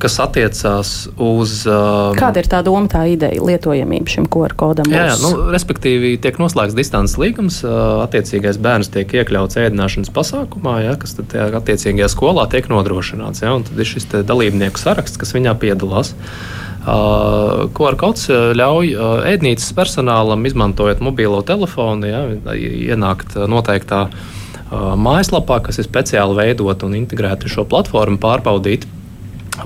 [0.01, 0.91] Kas attiecās
[1.21, 1.59] uz.
[2.17, 4.89] Kāda ir tā doma, tā ideja, lietojamība šim QR kodam?
[4.89, 7.61] Jā, jā nu, respektīvi, tiek noslēgts distances līgums,
[8.07, 13.45] attiecīgais bērns tiek iekļauts ēdināšanas pasākumā, ja, kas tad attiecīgajā skolā tiek nodrošināts.
[13.45, 16.15] Ja, tad ir šis dalībnieku saraksts, kas viņā piedalās.
[16.83, 18.27] QR kods
[18.59, 18.95] ļauj
[19.31, 22.25] ēdnīcas personālam, izmantojot mobilo telefonu, ja,
[22.57, 24.09] ienākt noteiktā
[24.73, 28.89] mājaslapā, kas ir speciāli veidota un integrēta šo platformu, pārbaudīt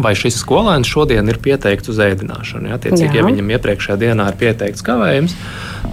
[0.03, 2.71] vai šis skolēns šodien ir pieteikts uz ēdināšanu.
[2.73, 5.37] Ja, Tiecīgi, ja viņam iepriekšējā dienā ir pieteikts kavējums,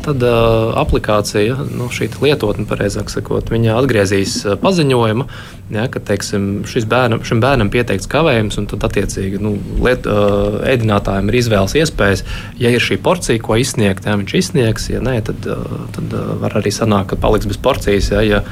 [0.04, 5.28] tad uh, aplikācija, nu, šī lietotne, pareizāk sakot, viņa atgriezīs uh, paziņojumu,
[5.76, 6.48] ja, ka teiksim,
[6.90, 12.26] bērnam, šim bērnam pieteikts kavējums, un tad attiecīgi nu, liet, uh, ēdinātājiem ir izvēles iespējas.
[12.62, 16.34] Ja ir šī porcija, ko izsniegt, ja viņš izsniegs, ja nē, tad, uh, tad uh,
[16.42, 18.10] var arī sanākt, ka paliks bez porcijas.
[18.16, 18.44] Ja, ja,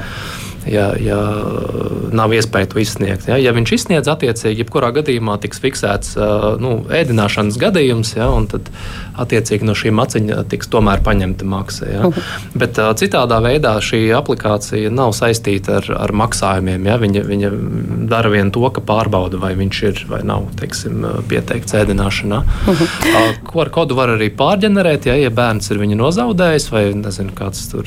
[0.66, 1.18] ja, ja
[2.12, 3.28] nav iespēja to izsniegt.
[3.30, 6.16] Ja, ja viņš izsniedz attiecīgi, jebkurā gadījumā tiks fiksēts
[6.62, 8.68] nu, ēdināšanas gadījums, ja, un tad
[9.20, 11.88] attiecīgi no šī maciņa tiks tomēr paņemta maksa.
[11.90, 12.06] Ja.
[12.06, 12.38] Uh -huh.
[12.58, 16.86] Bet citādā veidā šī aplikācija nav saistīta ar, ar maksājumiem.
[16.86, 16.96] Ja.
[17.02, 17.50] Viņa, viņa
[18.08, 22.42] dara vien to, ka pārbauda, vai viņš ir vai nav teiksim, pieteikts ēdināšanā.
[22.42, 23.60] Uh -huh.
[23.62, 27.84] Ar kodu var arī pārģenerēt, ja, ja bērns ir viņu nozaudējis vai nezinu, kāds tur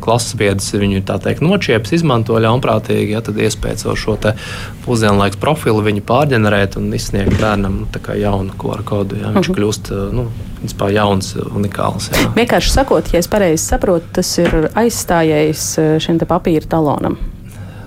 [0.00, 4.16] klases biedrs ir viņu tā teikt nočieps, izmanto ļaunprātīgi, ja, tad iespējas ar šo
[4.84, 9.20] pusdienlaiks profilu viņu pārģenerēt un izsniegt bērnam nu, jaunu QR kodu.
[9.20, 9.32] Ja.
[9.32, 9.52] Viņš uh mhm.
[9.52, 9.58] -huh.
[9.58, 10.26] kļūst nu,
[10.60, 12.10] principā, jauns, unikāls.
[12.12, 12.32] Jā.
[12.36, 17.18] Vienkārši sakot, ja es pareizi saprotu, tas ir aizstājējis eh, šim papīra talonam.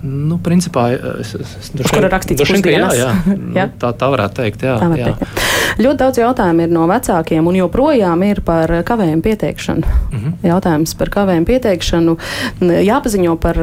[0.06, 2.94] Nu, principā, es, es, Uz kura rakstīts pusdienas?
[2.94, 3.38] Jā, jā.
[3.58, 3.66] jā.
[3.72, 4.66] Nu, tā, tā varētu teikt.
[4.68, 5.14] Jā, var jā.
[5.14, 5.42] teikt.
[5.82, 9.82] Ļoti daudz jautājumu ir no vecākiem, un joprojām ir par kavējumu pieteikšanu.
[9.82, 10.36] Mm -hmm.
[10.52, 12.18] Jautājums par kavējumu pieteikšanu.
[12.62, 13.60] Jāpaziņo par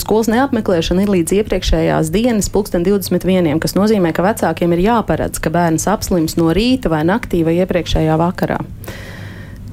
[0.00, 5.50] skolas neapmeklēšanu ir līdz iepriekšējās dienas, pulksten 21, kas nozīmē, ka vecākiem ir jāparedz, ka
[5.50, 8.58] bērns apslims no rīta vai naktī vai iepriekšējā vakarā.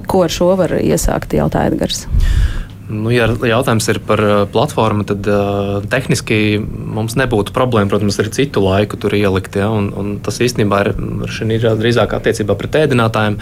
[0.06, 2.06] Ko ar šo var iesākt, jautā Edgars?
[2.90, 8.30] Nu, ja jautājums ir par uh, platformu, tad uh, tehniski mums nebūtu problēma, protams, ar
[8.34, 9.60] citu laiku tur ielikt.
[9.60, 10.92] Ja, un, un tas īstenībā ir,
[11.46, 13.38] ir drīzāk attiecībā pret ēdinātājiem.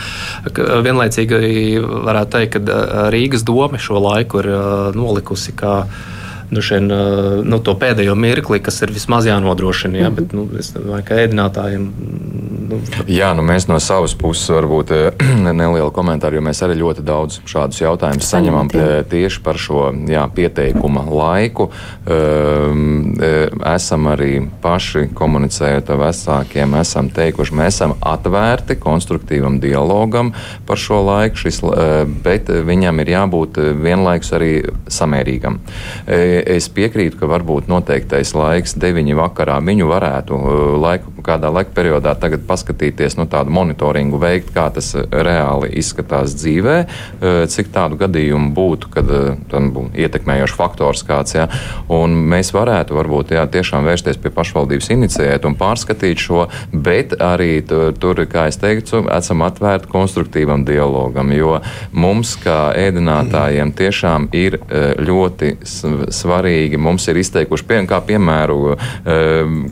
[0.84, 4.62] Vienlaicīgi varētu teikt, ka uh, Rīgas doma šo laiku ir uh,
[4.96, 6.17] nolikusi kā nu,
[6.64, 6.88] šien,
[7.44, 10.00] nu, to pēdējo mirkli, kas ir vismaz jānodrošina.
[10.00, 11.88] Ja, bet, nu, es domāju, ka ēdinātājiem.
[12.68, 14.92] Nu, Jā, nu, mēs no savas puses varbūt
[15.44, 18.70] nelielu komentāru, jo mēs arī ļoti daudz šādus jautājumus saņemam
[19.08, 21.68] tieši par šo jā, pieteikuma laiku.
[23.72, 24.32] Esam arī
[24.62, 30.32] paši komunicējot ar vecākiem, esam teikuši, mēs esam atvērti konstruktīvam dialogam
[30.68, 31.60] par šo laiku, šis,
[32.24, 34.52] bet viņam ir jābūt vienlaikus arī
[34.92, 35.60] samērīgam
[36.46, 42.14] es piekrītu, ka varbūt noteiktais laiks, 9 vakarā, viņu varētu uh, laiku, kādā laika periodā
[42.18, 46.76] tagad paskatīties, nu, tādu monitoringu veikt, kā tas reāli izskatās dzīvē,
[47.52, 49.10] cik tādu gadījumu būtu, kad
[49.50, 51.46] tam būtu ietekmējošs faktors kāds, jā,
[51.92, 57.60] un mēs varētu varbūt, jā, tiešām vērsties pie pašvaldības iniciēt un pārskatīt šo, bet arī
[57.66, 61.58] tur, kā es teicu, esam atvērti konstruktīvam dialogam, jo
[61.92, 64.58] mums, kā ēdinātājiem, tiešām ir
[64.98, 66.27] ļoti svarīgi,
[66.80, 68.76] mums ir izteikuši, pie, kā piemēru,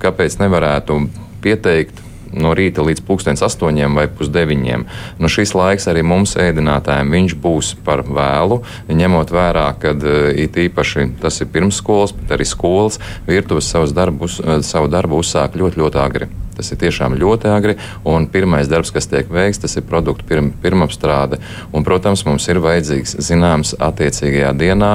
[0.03, 0.99] kāpēc nevarētu
[1.45, 2.03] pieteikt
[2.37, 4.87] no rīta līdz pusdienas astoņiem vai pusdeviņiem.
[5.23, 9.95] Nu, šis laiks arī mums, ēdinātājiem, būs par vēlu, ņemot vērā, ka
[10.35, 16.03] it īpaši tas ir pirmsskolas, bet arī skolas virtuves darbus, savu darbu uzsāk ļoti, ļoti
[16.03, 16.33] agri.
[16.57, 17.77] Tas ir tiešām ļoti agri,
[18.09, 21.41] un pirmais darbs, kas tiek veikts, tas ir produktu pirm, pirmapstrāde.
[21.73, 24.93] Un, protams, mums ir vajadzīgs zināms attiecīgajā dienā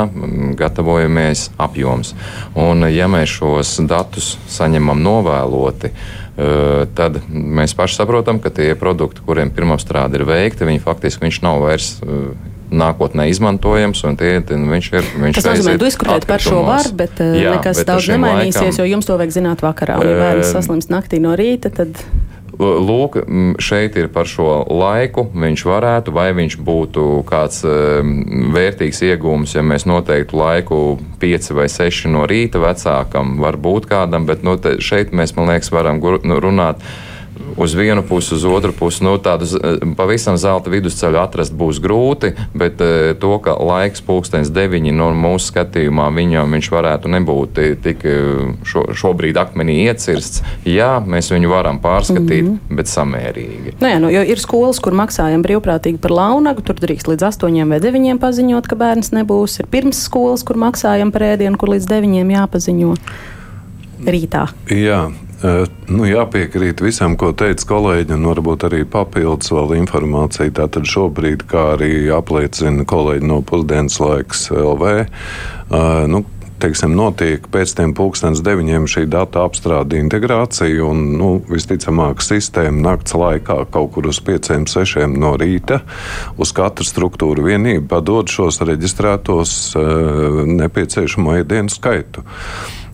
[0.60, 2.15] gatavojamies apjoms.
[2.58, 5.93] Un, ja mēs šos datus saņemam novēloti,
[6.97, 11.95] tad mēs paši saprotam, ka tie produkti, kuriem pirmapstrāde ir veikta, viņi faktiski nav vairs
[12.71, 14.01] nākotnē izmantojams.
[14.19, 17.91] Tie, viņš ir, viņš Tas nozīmē, ka diskutēt par šo varu, bet Jā, nekas bet
[17.91, 19.99] daudz nemainīsies, laikam, jo jums to vajag zināt vakarā.
[20.01, 21.99] Un, ja bērns saslimst naktī no rīta, tad.
[22.62, 23.15] Lūk,
[23.63, 25.23] šeit ir par šo laiku.
[25.34, 27.63] Viņš varētu, vai viņš būtu kāds
[28.55, 30.81] vērtīgs iegūms, ja mēs noteiktu laiku
[31.21, 35.71] 5 vai 6 no rīta vecākam, varbūt kādam, bet no te, šeit mēs, man liekas,
[35.73, 36.84] varam nu, runāt
[37.58, 39.04] uz vienu pusi, uz otru pusi.
[39.06, 39.47] Nu, tādu
[39.97, 45.51] pavisam zelta vidusceļu atrast būs grūti, bet uh, to, ka laiks pulkstenis deviņi no mūsu
[45.51, 48.04] skatījumā viņam viņš varētu nebūt tik
[48.67, 50.43] šo, šobrīd akmenī iecirsts.
[50.67, 52.77] Jā, mēs viņu varam pārskatīt, mm -hmm.
[52.77, 53.75] bet samērīgi.
[53.82, 57.82] Nē, nu, jo ir skolas, kur maksājam brīvprātīgi par launagu, tur drīkst līdz astoņiem vai
[57.84, 59.60] deviņiem paziņot, ka bērns nebūs.
[59.62, 62.95] Ir pirms skolas, kur maksājam par ēdienu, kur līdz deviņiem jāpaziņo
[64.06, 64.47] rītā.
[64.71, 70.54] Jā, Nu, jāpiekrīt visam, ko teica kolēģi, un varbūt arī papildus vēl informācija.
[70.62, 74.91] Tātad šobrīd, kā arī apliecina kolēģi no pusdienas laiks LV,
[76.13, 76.21] nu,
[76.62, 83.15] teiksim, notiek pēc tam pulkstenes deviņiem šī data apstrāde integrācija, un nu, visticamāk sistēma nakts
[83.17, 85.82] laikā kaut kur uz pieciem, sešiem no rīta
[86.38, 89.56] uz katru struktūru vienību padod šos reģistrētos
[90.62, 92.25] nepieciešamo ēdienu skaitu.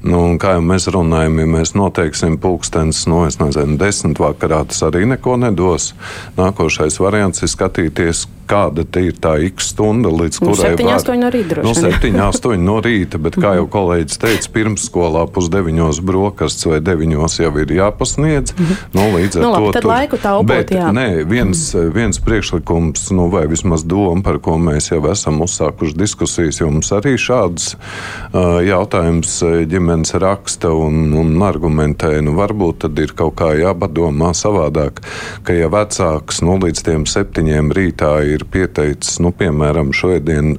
[0.07, 4.79] Nu, kā jau mēs runājam, ja mēs noteiksim pulkstenis, no nu, nezinu, desmit vakarā, tas
[4.87, 5.91] arī neko nedos.
[6.39, 11.19] Nākošais variants ir skatīties, kāda ir tā x stunda, līdz nu, kurai 7, var, 8
[11.19, 11.57] no rīta.
[11.65, 13.71] Nu, 7, 8 no rīta, bet kā jau mhm.
[13.73, 18.55] kolēģis teica, pirmsskolā pusdeviņos brokastis vai deviņos jau ir jāpasniedz.
[18.55, 18.79] -hmm.
[18.95, 20.91] nu, līdz ar nu, labi, to tur, laiku taupot, bet, jā.
[20.95, 26.61] Nē, viens, viens priekšlikums, nu, vai vismaz doma, par ko mēs jau esam uzsākuši diskusijas,
[26.61, 33.13] jo mums arī šāds uh, jautājums ģimenes raksta un, un argumentē, nu, varbūt tad ir
[33.17, 35.01] kaut kā jāpadomā savādāk,
[35.47, 40.57] ka ja vecāks, nu, līdz tiem septiņiem rītā ir pieteicis, nu, piemēram, šodien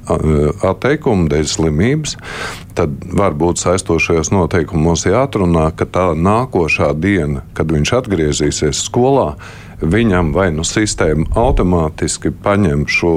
[0.65, 2.17] atteikumu dēļ slimības,
[2.75, 9.33] tad varbūt saistošajos noteikumos jāatrunā, ka tā nākošā diena, kad viņš atgriezīsies skolā,
[9.81, 13.13] viņam vai nu sistēma automātiski paņem šo,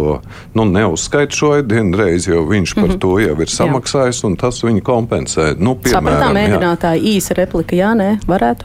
[0.54, 3.00] nu, neuzskait šo dienu reizi, jo viņš par mm -hmm.
[3.00, 4.26] to jau ir samaksājis, jā.
[4.26, 5.54] un tas viņu kompensē.
[5.58, 8.64] Nu, piemēram, Sapratām, mēģinātāji īsa replika, jā, nē, varētu.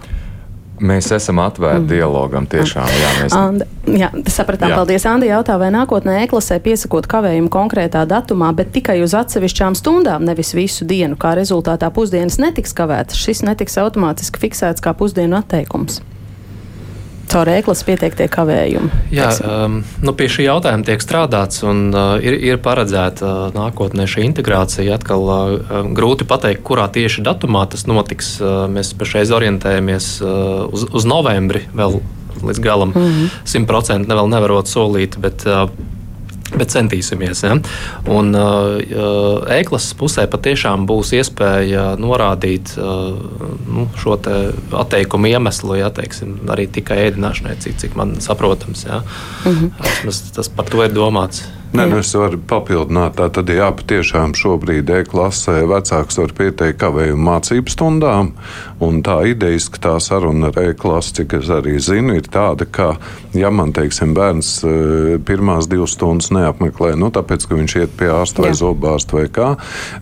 [0.78, 1.88] Mēs esam atvērti mm.
[1.90, 2.90] dialogam, tiešām.
[3.02, 3.34] Jā, mēs...
[3.34, 4.70] Anda, jā sapratām.
[4.70, 4.76] Jā.
[4.76, 5.06] Paldies.
[5.10, 10.54] Andi jautā, vai nākotnē e-klasē piesakot kavējumu konkrētā datumā, bet tikai uz atsevišķām stundām, nevis
[10.54, 13.18] visu dienu, kā rezultātā pusdienas netiks kavētas.
[13.18, 16.02] Šis netiks automātiski fiksēts kā pusdienu atteikums
[17.32, 19.02] caur ēklas pieteiktie kavējumi?
[19.14, 24.08] Jā, um, nu pie šī jautājuma tiek strādāts un uh, ir, ir paredzēta uh, nākotnē
[24.10, 24.98] šī integrācija.
[24.98, 28.38] Atkal uh, grūti pateikt, kurā tieši datumā tas notiks.
[28.42, 32.00] Uh, mēs pašreiz orientējamies uh, uz, uz novembri vēl
[32.38, 32.94] līdz galam.
[32.96, 33.30] Mhm.
[33.46, 34.20] Simtprocentīgi mm -hmm.
[34.22, 35.70] vēl nevarot solīt, bet uh,
[36.56, 37.44] Bet centīsimies.
[37.44, 37.58] Ja?
[38.14, 38.78] Un uh,
[39.52, 43.18] e-klases pusē patiešām būs iespēja norādīt uh,
[43.68, 44.16] nu, šo
[44.80, 48.86] atteikumu iemeslu, ja teiksim, arī tikai ēdināšanai, cik, cik man saprotams.
[48.88, 49.04] Ja?
[49.46, 49.94] Mm -hmm.
[50.06, 51.44] tas, tas par to ir domāts.
[51.76, 53.18] Nē, nu es varu papildināt.
[53.20, 58.32] Tā tad, jā, patiešām šobrīd e-klasē vecāks var pieteikt kavējumu mācību stundām.
[58.84, 62.94] Un tā idejiski tā saruna ar e-klasi, cik es arī zinu, ir tāda, ka,
[63.36, 64.74] ja man, teiksim, bērns e,
[65.28, 69.52] pirmās divas stundas neapmeklē, nu, tāpēc, ka viņš iet pie ārsta vai zobārsta vai kā,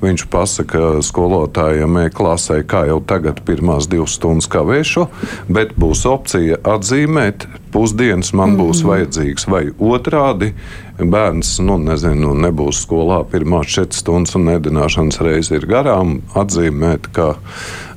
[0.04, 5.08] viņš pasaka skolotājiem e-klasē, kā jau tagad pirmās divas stundas kavēšu,
[5.50, 8.64] bet būs opcija atzīmēt pusdienas man mm -hmm.
[8.64, 9.48] būs vajadzīgs.
[9.52, 10.54] Vai otrādi?
[10.96, 17.36] Bērns nu, nezinu, nebūs skolā pirmās četras stundas un nedināšanas reize ir garām, atzīmēt, ka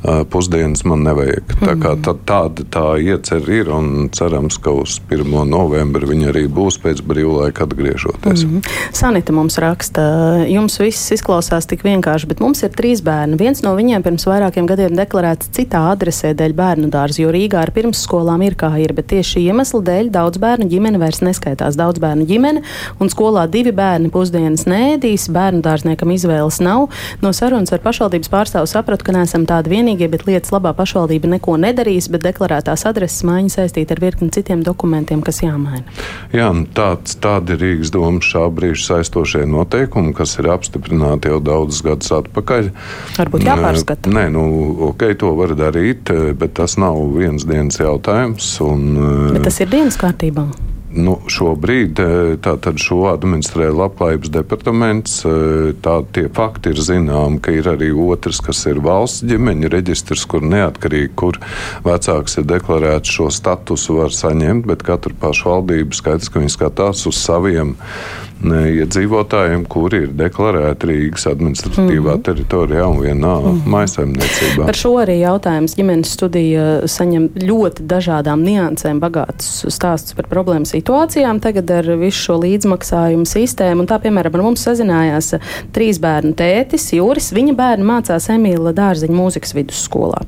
[0.03, 1.55] pusdienas man nevajag.
[1.61, 5.27] Tā kā tā, tāda tā iecer ir un cerams, ka uz 1.
[5.49, 8.45] novembri viņi arī būs pēc brīvlaika atgriežoties.
[8.45, 8.79] Mm -hmm.
[8.93, 10.03] Sanita mums raksta,
[10.49, 13.37] jums viss izklausās tik vienkārši, bet mums ir trīs bērni.
[13.39, 17.71] Viens no viņiem pirms vairākiem gadiem deklarēts citā adresē dēļ bērnu dārza, jo Rīgā ar
[17.71, 21.77] pirmsskolām ir kā ir, bet tieši šī iemesla dēļ daudz bērnu ģimene vairs neskaitās.
[21.77, 22.63] Daudz bērnu ģimene
[23.01, 26.89] un skolā divi bērni pusdienas nēdīs, bērnu dārzniekam izvēles nav.
[27.23, 31.57] No sarunas ar pašvaldības pārstāvu sapratu, ka neesam tādi vienīgie, bet lietas labā pašvaldība neko
[31.61, 35.85] nedarīs, bet deklarētās adreses maiņa saistīta ar virkni citiem dokumentiem, kas jāmaina.
[36.33, 41.83] Jā, tāds, tādi ir Rīgas domas šā brīža saistošie noteikumi, kas ir apstiprināti jau daudzus
[41.87, 42.73] gadus atpakaļ.
[43.19, 44.13] Varbūt jāpārskata.
[44.13, 44.47] Nē, nu,
[44.93, 48.57] ok, to var darīt, bet tas nav viens dienas jautājums.
[48.65, 48.91] Un,
[49.37, 50.49] bet tas ir dienas kārtībā.
[50.89, 52.01] Nu, šobrīd
[52.41, 55.19] tātad šo administrē Labklājības departaments.
[55.85, 60.47] Tā, tie fakti ir zināmi, ka ir arī otrs, kas ir valsts ģimeņa reģistrs, kur
[60.49, 61.37] neatkarīgi, kur
[61.85, 67.21] vecāks ir deklarēts šo statusu, var saņemt, bet katra pašvaldība skaidrs, ka viņi skatās uz
[67.21, 67.77] saviem
[68.45, 72.23] iedzīvotājiem, kuri ir deklarēti Rīgas administratīvā mm.
[72.27, 73.63] teritorijā un vienā mm.
[73.73, 74.69] maisaimniecībā.
[74.69, 81.41] Par šo arī jautājums ģimenes studija saņem ļoti dažādām niansēm bagātus stāstus par problēmu situācijām
[81.43, 83.83] tagad ar visu šo līdzmaksājumu sistēmu.
[83.83, 85.35] Un tā, piemēram, ar mums sazinājās
[85.75, 87.33] trīs bērnu tētis, Jūris.
[87.35, 90.23] Viņa bērni mācās Emīla Dārziņa mūzikas vidusskolā,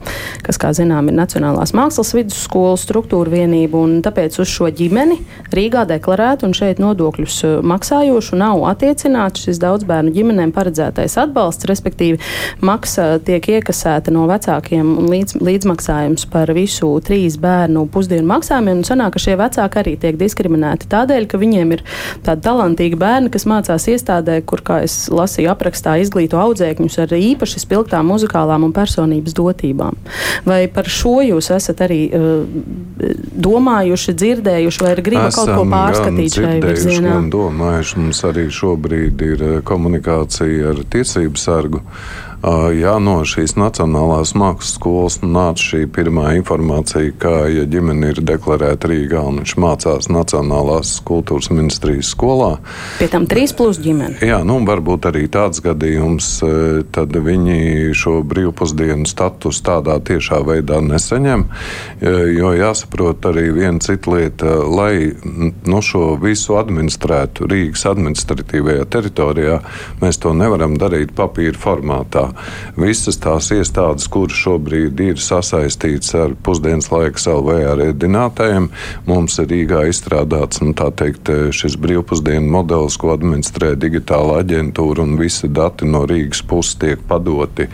[0.46, 5.20] kas, kā zinām, ir Nacionālās mākslas vidusskolas struktūra vienība, un tāpēc uz šo ģimeni
[5.54, 11.66] Rīgā deklarētu un šeit nodokļus maksā strādājošu nav attiecināts šis daudz bērnu ģimenēm paredzētais atbalsts,
[11.68, 12.18] respektīvi
[12.64, 18.80] maksa tiek iekasēta no vecākiem un līdz, līdzmaksājums par visu trīs bērnu pusdienu maksājumiem.
[18.88, 21.84] Sanāk, ka šie vecāki arī tiek diskriminēti tādēļ, ka viņiem ir
[22.24, 27.64] tādi talantīgi bērni, kas mācās iestādē, kur, kā es lasīju aprakstā, izglīto audzēkņus ar īpaši
[27.66, 30.00] spilgtām muzikālām un personības dotībām.
[30.48, 32.48] Vai par šo jūs esat arī uh,
[33.36, 37.20] domājuši, dzirdējuši, vai ir griba Esam kaut ko pārskatīt šajā virzienā?
[37.90, 41.80] Vienkārši mums arī šobrīd ir eh, komunikācija ar tiesību sargu.
[42.40, 48.88] Jā, no šīs Nacionālās mākslas skolas nāca šī pirmā informācija, ka, ja ģimene ir deklarēta
[48.88, 52.54] Rīgā un viņš mācās Nacionālās kultūras ministrijas skolā,
[52.96, 54.22] pie tam trīs plus ģimene.
[54.24, 56.30] Jā, nu, varbūt arī tāds gadījums,
[56.96, 61.44] tad viņi šo brīvpusdienu status tādā tiešā veidā nesaņem,
[62.38, 69.60] jo jāsaprot arī viena cita lieta, lai nu, šo visu administrētu Rīgas administratīvajā teritorijā,
[70.00, 72.29] mēs to nevaram darīt papīra formātā
[72.80, 77.56] visas tās iestādes, kuras šobrīd ir sasaistītas ar pusdienas laiku LV
[77.90, 78.70] ēdinātājiem,
[79.08, 85.50] mums ir Rīgā izstrādāts nu, teikt, šis brīvpusdienu modelis, ko administrē digitāla aģentūra, un visi
[85.50, 87.68] dati no Rīgas puses tiek padoti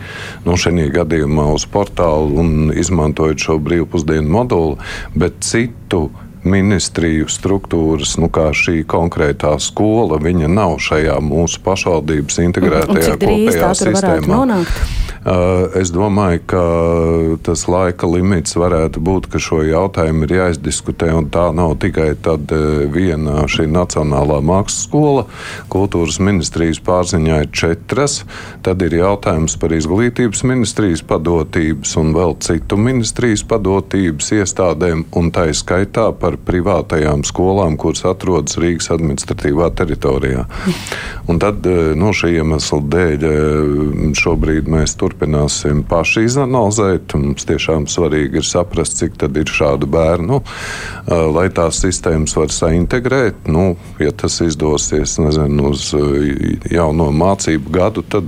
[0.45, 4.77] nu, šajā gadījumā uz portālu un izmantojot šo brīvpusdienu moduli,
[5.15, 6.07] bet citu
[6.47, 14.61] ministriju struktūras, nu, kā šī konkrētā skola, viņa nav šajā mūsu pašvaldības integrētajā kopējā sistēmā.
[15.75, 16.59] Es domāju, ka
[17.43, 22.13] tas laika limits varētu būt, ka šo jautājumu ir jāizdiskutē, un tā nav tikai
[22.93, 25.25] viena šī Nacionālā mākslas skola.
[25.73, 28.21] Kultūras ministrijas pārziņā ir četras.
[28.63, 35.49] Tad ir jautājums par izglītības ministrijas padotības un vēl citu ministrijas padotības iestādēm, un tā
[35.51, 40.45] ir skaitā par privātajām skolām, kuras atrodas Rīgas administratīvā teritorijā.
[41.27, 43.25] Un tad no šī iemesla dēļ
[44.17, 47.15] šobrīd mēs turpināsim paši izanalizēt.
[47.19, 50.41] Mums tiešām svarīgi ir saprast, cik tad ir šādu bērnu,
[51.07, 53.47] lai tās sistēmas var saintegrēt.
[53.51, 55.91] Nu, ja tas izdosies nezinu, uz
[56.71, 58.23] jauno mācību gadu, tad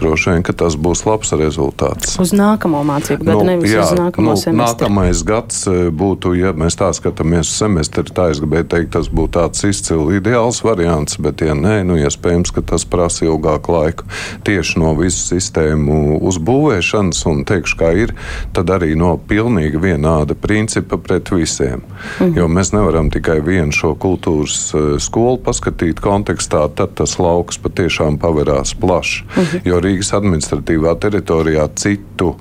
[0.00, 2.18] droši vien tas būs labs rezultāts.
[2.22, 4.84] Uz nākamo mācību gadu, nu, nevis jā, uz nākamo nu, semestri.
[4.84, 9.34] Nākamais gads būtu, ja mēs tā skatāmies uz semestri, tā es gribēju teikt, tas būtu
[9.38, 14.08] tāds izcili ideāls variants, bet, ja nē, nu, iespējams, ka tas prasa ilgāku laiku
[14.46, 18.14] tieši no visu sistēmu uzbūvēšanas, un teikšu, kā ir,
[18.56, 21.82] tad arī no pilnīgi vienāda principa pret visiem.
[22.20, 22.36] Mhm.
[22.38, 28.18] Jo mēs nevaram tikai vienu šo kultūras eh, skolu paskatīt kontekstā, tad tas lauks patiešām
[28.22, 29.24] paverās plašs.
[29.34, 29.66] Mhm.
[29.68, 32.34] Jo Rīgas administratīvā teritorijā citu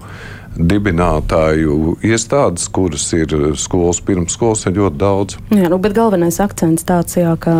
[0.58, 5.38] dibinātāju iestādes, kuras ir skolas pirmsskolas, ir ļoti daudz.
[5.54, 7.56] Jā, nu, bet galvenais akcents tāds, jā, ka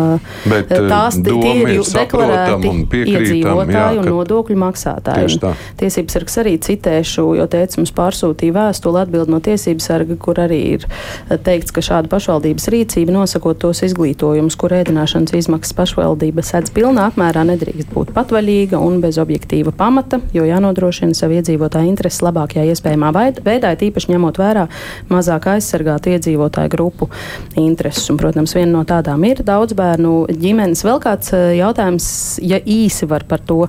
[0.46, 2.70] bet, eh, tās tie ir deklarēti
[3.02, 5.40] iedzīvotāji un nodokļu maksātāji.
[5.80, 10.60] Tiesības sargs arī citēšu, jo teica, mums pārsūtīja vēstuli atbild no tiesības sarga, kur arī
[10.78, 16.70] ir eh, teikts, ka šāda pašvaldības rīcība nosakot tos izglītojumus, kur ēdināšanas izmaksas pašvaldība sedz
[16.74, 22.68] pilnā apmērā nedrīkst būt patvaļīga un bez objektīva pamata, jo jānodrošina savu iedzīvotāju intereses labākajā
[22.70, 23.10] iespējā iespējamā
[23.44, 24.66] veidā, tīpaši ņemot vērā
[25.08, 27.08] mazāk aizsargātu iedzīvotāju grupu
[27.56, 28.08] intereses.
[28.12, 30.84] Un, protams, viena no tādām ir daudz bērnu ģimenes.
[30.84, 33.64] Vēl kāds jautājums, ja īsi var par to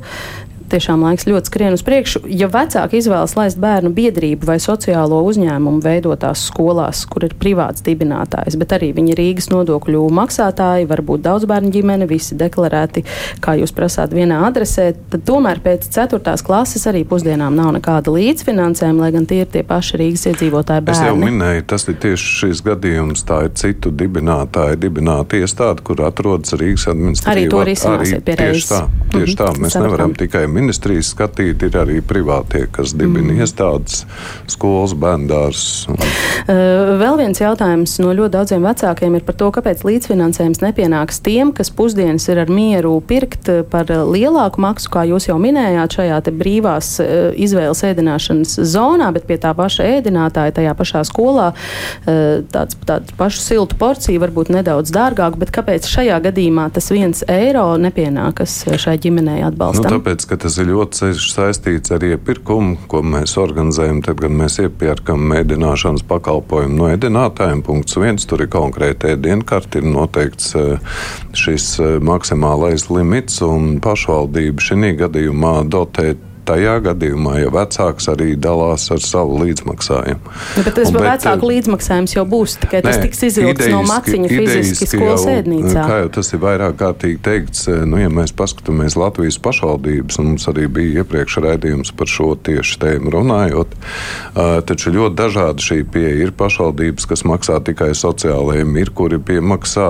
[0.76, 2.24] tiešām laiks ļoti skrien uz priekšu.
[2.28, 8.58] Ja vecāki izvēlas laist bērnu biedrību vai sociālo uzņēmumu veidotās skolās, kur ir privāts dibinātājs,
[8.60, 13.06] bet arī viņi ir Rīgas nodokļu maksātāji, varbūt daudz bērnu ģimene, visi deklarēti,
[13.44, 16.36] kā jūs prasāt, vienā adresē, tad tomēr pēc 4.
[16.46, 21.02] klases arī pusdienām nav nekāda līdzfinansējuma, lai gan tie ir tie paši Rīgas iedzīvotāji bērni.
[21.02, 26.04] Es jau minēju, tas ir tieši šis gadījums, tā ir citu dibinātāju dibināta iestāde, kur
[26.06, 27.36] atrodas Rīgas administrācija.
[27.36, 28.66] Arī to risināsiet pie reizes.
[28.66, 28.82] Tieši tā,
[29.14, 29.40] tieši mm -hmm.
[29.42, 29.64] tā.
[29.66, 33.44] Mēs nevaram tikai ministrijas skatīt, ir arī privātie, kas dibina mm.
[33.46, 34.04] iestādes,
[34.52, 35.64] skolas, bērndārs.
[35.92, 36.02] Un...
[36.02, 41.54] Uh, vēl viens jautājums no ļoti daudziem vecākiem ir par to, kāpēc līdzfinansējums nepienāks tiem,
[41.56, 46.96] kas pusdienas ir ar mieru pirkt par lielāku maksu, kā jūs jau minējāt, šajā brīvās
[47.04, 53.16] uh, izvēles ēdināšanas zonā, bet pie tā paša ēdinātāja tajā pašā skolā uh, tāds, tāds
[53.20, 58.98] pašu siltu porciju varbūt nedaudz dārgāk, bet kāpēc šajā gadījumā tas viens eiro nepienākas šai
[59.02, 59.90] ģimenei atbalstam?
[59.90, 64.04] Nu, tāpēc, ka tas ir ļoti cieši saistīts ar iepirkumu, ko mēs organizējam.
[64.06, 69.90] Tad, kad mēs iepērkam mēdināšanas pakalpojumu no ēdinātājiem, punkts viens, tur ir konkrēti ēdienkarte, ir
[69.90, 70.94] noteikts eh,
[71.34, 76.14] šis eh, maksimālais limits, un pašvaldība šī gadījumā dotē
[76.46, 80.34] tajā gadījumā, ja vecāks arī dalās ar savu līdzmaksājumu.
[80.56, 84.30] Nu, bet tas bet, vecāku līdzmaksājums jau būs, tikai tas nē, tiks izvilkts no maciņa
[84.32, 85.86] fiziski skolas ēdnīcā.
[85.90, 90.48] Kā jau tas ir vairāk kārtīgi teikts, nu, ja mēs paskatāmies Latvijas pašvaldības, un mums
[90.52, 96.14] arī bija iepriekš raidījums par šo tieši tēmu runājot, uh, taču ļoti dažādi šī pieeja.
[96.26, 99.90] Ir pašvaldības, kas maksā tikai sociālajiem, ir kuri piemaksā,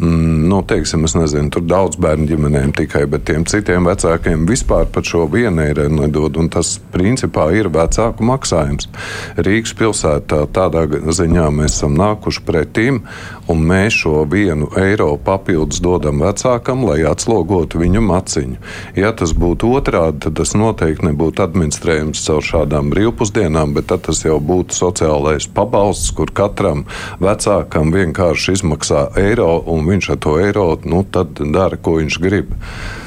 [0.00, 4.88] mm, nu, teiksim, es nezinu, tur daudz bērnu ģimenēm tikai, bet tiem citiem vecākiem vispār
[4.92, 6.38] par šo vienu eiro nedod.
[6.50, 8.88] Tas principā ir vecāku maksājums.
[9.36, 13.02] Rīgas pilsētā tādā ziņā mēs esam nākuši pretīm,
[13.50, 18.58] un mēs šo vienu eiro papildus dodam vecākam, lai atslogotu viņu maciņu.
[18.98, 24.38] Ja tas būtu otrādi, tad tas noteikti nebūtu administrējams caur šādām brīvpusdienām, bet tas jau
[24.42, 26.84] būtu sociālais pabalsts, kur katram
[27.22, 32.52] vecākam vienkārši izmaksā eiro, un viņš ar to eiro nu, dara, ko viņš grib.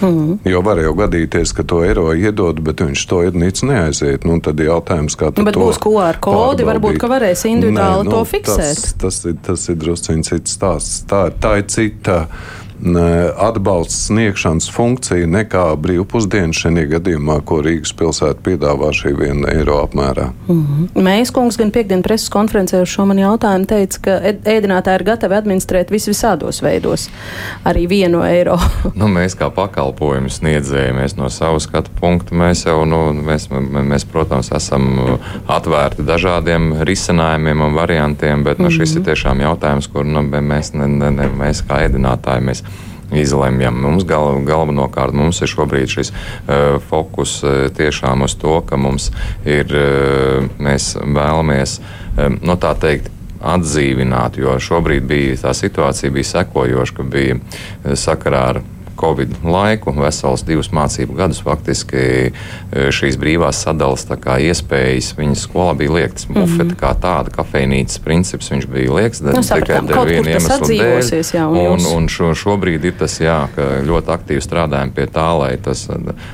[0.01, 0.39] Mm.
[0.47, 4.25] Jo var jau gadīties, ka to eiro iedod iedod, bet viņš to iednīcu neaiziet.
[4.25, 8.23] Nu, tad jautājums, kā nu, bet būs QR kodi, varbūt, ka varēs individuāli nu, to
[8.25, 8.77] fiksēt.
[8.77, 11.03] Tas, tas, ir, tas ir drusciņ cits stāsts.
[11.07, 12.27] Tā, tā ir cita
[13.37, 20.29] atbalsts sniegšanas funkcija nekā brīvpusdienas šajā gadījumā, ko Rīgas pilsēta piedāvā šī viena eiro apmērā.
[20.47, 21.03] Mm -hmm.
[21.03, 24.11] Mēs, kungs, gan piekdien preses konferencē uz šo mani jautājumu teica, ka
[24.45, 27.09] ēdinātāji ir gatavi administrēt vis visādos veidos,
[27.65, 28.59] arī vienu eiro.
[28.99, 33.49] nu, mēs kā pakalpojumu sniedzēji, mēs no savas skatu punktu, mēs jau, nu, mēs,
[33.83, 34.99] mēs, protams, esam
[35.47, 38.95] atvērti dažādiem risinājumiem un variantiem, bet nu, šis mm -hmm.
[38.95, 39.09] ir mhm.
[39.09, 42.63] tiešām jautājums, kur nu, mēs, ne, ne, ne, mēs kā ēdinātāji, mēs
[43.15, 43.77] izlemjam.
[43.81, 49.11] Mums gal, galvenokārt mums ir šobrīd šis uh, fokus uh, tiešām uz to, ka mums
[49.45, 51.79] ir, uh, mēs vēlamies,
[52.17, 57.37] um, no tā teikt, atdzīvināt, jo šobrīd bija tā situācija bija sekojoša, ka bija
[57.93, 58.61] sakarā ar
[58.97, 62.31] Covid laiku, vesels divus mācību gadus, faktiski e,
[62.91, 66.27] šīs brīvās sadalas iespējas viņas skolā bija liektas.
[66.27, 66.57] Mm -hmm.
[66.57, 71.35] Bufete kā tāda, kafejnīcas princips, viņš bija lieks nu, tikai dēļ viena iemesla dēļ.
[71.37, 75.27] Jā, un un, un šo, šobrīd ir tas, jā, ka ļoti aktīvi strādājam pie tā,
[75.37, 75.85] lai tas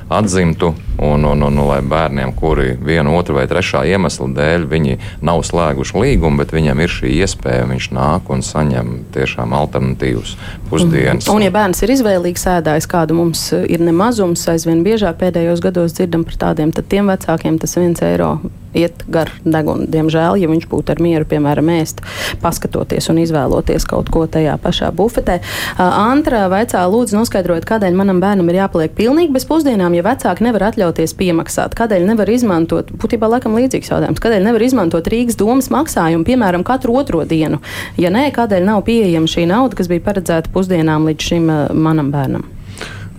[0.09, 4.97] atzimtu un, un, un, un lai bērniem, kuri vienu, otru vai trešā iemesla dēļ viņi
[5.26, 10.36] nav slēguši līgumu, bet viņam ir šī iespēja, viņš nāk un saņem tiešām alternatīvas
[10.70, 11.28] pusdienas.
[11.28, 15.95] Un, un ja bērns ir izvēlīgs, ēdājs, kādu mums ir nemazums, aizvien biežāk pēdējos gados
[15.97, 18.38] dzirdam par tādiem, tad tiem vecākiem tas viens eiro
[18.78, 19.88] iet gar degunu.
[19.90, 22.02] Diemžēl, ja viņš būtu ar mieru, piemēram, ēst,
[22.44, 25.40] paskatoties un izvēloties kaut ko tajā pašā bufetē.
[25.78, 30.70] Antra vaicā, lūdzu, noskaidrojiet, kādēļ manam bērnam ir jāpaliek pilnīgi bez pusdienām, ja vecāki nevar
[30.72, 31.78] atļauties piemaksāt.
[31.78, 36.98] Kādēļ nevar izmantot, būtībā laikam līdzīgs jautājums, kādēļ nevar izmantot Rīgas domas maksājumu, piemēram, katru
[37.00, 37.62] otro dienu?
[38.00, 42.50] Ja nē, kādēļ nav pieejama šī nauda, kas bija paredzēta pusdienām līdz šim manam bērnam?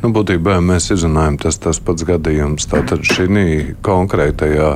[0.05, 2.67] Nu, būtībā mēs izrunājam tas, tas pats gadījums.
[2.69, 4.73] Tātad šī konkrētajā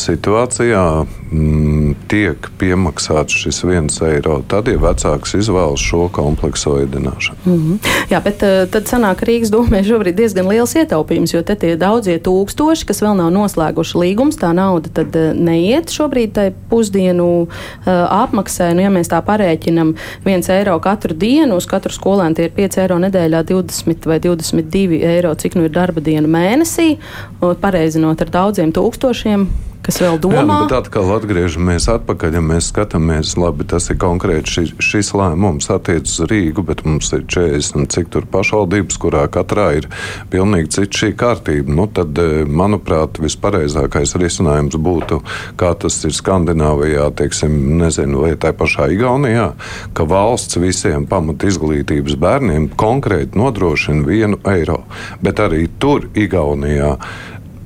[0.00, 0.82] situācijā
[1.30, 7.38] mm, tiek piemaksāts šis viens eiro, tad, ja vecāks izvēlas šo komplekso ēdināšanu.
[7.44, 7.90] Mm -hmm.
[8.10, 12.18] Jā, bet uh, tad sanāk Rīgas domē šobrīd diezgan liels ietaupījums, jo te tie daudzie
[12.18, 17.88] tūkstoši, kas vēl nav noslēguši līgums, tā nauda tad uh, neiet šobrīd tai pusdienu uh,
[18.22, 18.74] apmaksai.
[18.74, 19.94] Nu, ja mēs tā parēķinam
[20.24, 25.02] viens eiro katru dienu, uz katru skolēnu tie ir 5 eiro nedēļā, 20 vai 22
[25.02, 26.96] eiro, cik nu ir darba diena mēnesī,
[27.40, 29.48] pareizinot ar daudziem tūkstošiem
[29.86, 30.42] kas vēl domā.
[30.42, 35.70] Jā, bet atkal atgriežamies atpakaļ, ja mēs skatāmies, labi, tas ir konkrēti šis, šis lēmums
[35.72, 39.88] attiec uz Rīgu, bet mums ir 40 cik tur pašvaldības, kurā katrā ir
[40.32, 41.76] pilnīgi cita šī kārtība.
[41.78, 45.20] Nu, tad, eh, manuprāt, vispareizākais risinājums būtu,
[45.60, 49.52] kā tas ir Skandināvijā, teiksim, nezinu, vai tā pašā Igaunijā,
[49.94, 54.82] ka valsts visiem pamat izglītības bērniem konkrēti nodrošina vienu eiro.
[55.22, 56.96] Bet arī tur, Igaunijā,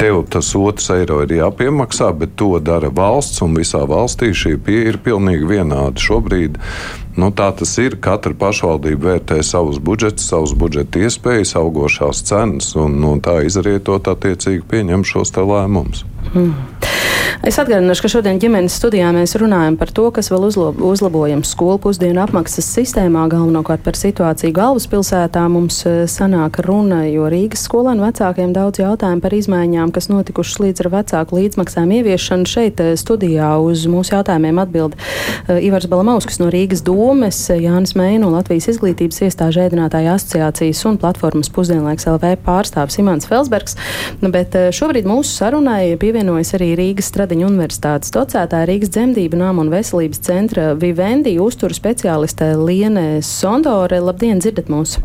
[0.01, 4.95] tev tas otrs eiro ir jāpiemaksā, bet to dara valsts, un visā valstī šī pieeja
[4.95, 6.01] ir pilnīgi vienāda.
[6.01, 6.57] Šobrīd
[7.21, 7.99] nu, tā tas ir.
[8.01, 14.65] Katra pašvaldība vērtē savus budžetus, savus budžeta iespējas, augošās cenas, un no tā izrietot attiecīgi
[14.73, 16.07] pieņem šos lēmumus.
[16.33, 16.55] Hmm.
[17.41, 20.43] Es atgādināšu, ka šodien ģimenes studijā mēs runājam par to, kas vēl
[20.85, 25.47] uzlabojams skolu pusdienu apmaksas sistēmā, galvenokārt par situāciju galvaspilsētā.
[25.49, 30.83] Mums e, sanāk runa, jo Rīgas skolēnu vecākiem daudz jautājumu par izmaiņām, kas notikušas līdz
[30.85, 32.51] ar vecāku līdzmaksājumu ieviešanu.
[32.53, 38.29] Šeit e, studijā uz mūsu jautājumiem atbild e, Ivars Balamauskas no Rīgas domes, Jānis Meino,
[38.37, 43.81] Latvijas izglītības iestāžu ēdinātāja asociācijas un platformas pusdienlaiks LV pārstāvs Imants Felsbergs.
[44.21, 47.30] Bet šobrīd mūsu sarunai pievienojas arī Rīgas strādājums.
[47.31, 54.01] Stradiņa universitātes docētāja Rīgas dzemdību nama un veselības centra Vivendi uzturu speciāliste Liene Sondore.
[54.03, 54.97] Labdien, dzirdat mūs!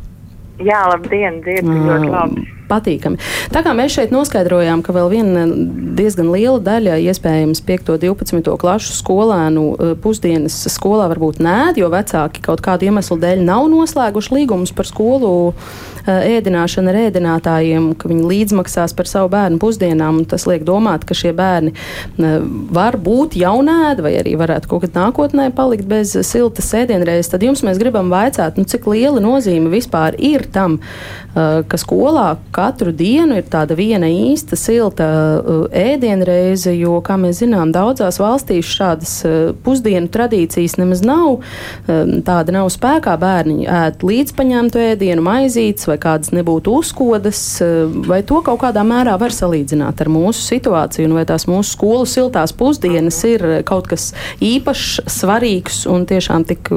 [0.58, 3.20] Jā, labdien, dzirdu ļoti labi patīkami.
[3.54, 5.46] Tā kā mēs šeit noskaidrojām, ka vēl viena
[5.98, 7.96] diezgan liela daļa, iespējams, 5.
[7.96, 8.54] un 12.
[8.62, 14.40] klašu skolēnu eh, pusdienas skolā varbūt nē, jo vecāki kaut kādu iemeslu dēļ nav noslēguši
[14.40, 15.36] līgumus par skolu
[16.06, 20.20] Eh, ēdināšana ar ēdinātājiem, ka viņi līdzmaksās par savu bērnu pusdienām.
[20.30, 22.36] Tas liek domāt, ka šie bērni eh,
[22.78, 27.32] var būt jaunēdi vai arī varētu kaut kad nākotnē palikt bez siltas ēdienreizes.
[27.34, 30.78] Tad jums mēs gribam vaicāt, nu, cik liela nozīme vispār ir tam,
[31.34, 35.08] ka skolā katru dienu ir tāda viena īsta silta
[35.76, 39.14] ēdienreize, jo, kā mēs zinām, daudzās valstīs šādas
[39.66, 41.42] pusdienu tradīcijas nemaz nav.
[41.86, 43.16] Tāda nav spēkā.
[43.20, 49.18] Bērni ēd līdzpaņemtu ēdienu, maizītes vai kādas nebūtu uzkodas, eh, vai to kaut kādā mērā
[49.20, 54.14] var salīdzināt ar mūsu situāciju, un vai tās mūsu skolu siltās pusdienas ir kaut kas
[54.40, 56.70] īpašs, svarīgs un tiešām tik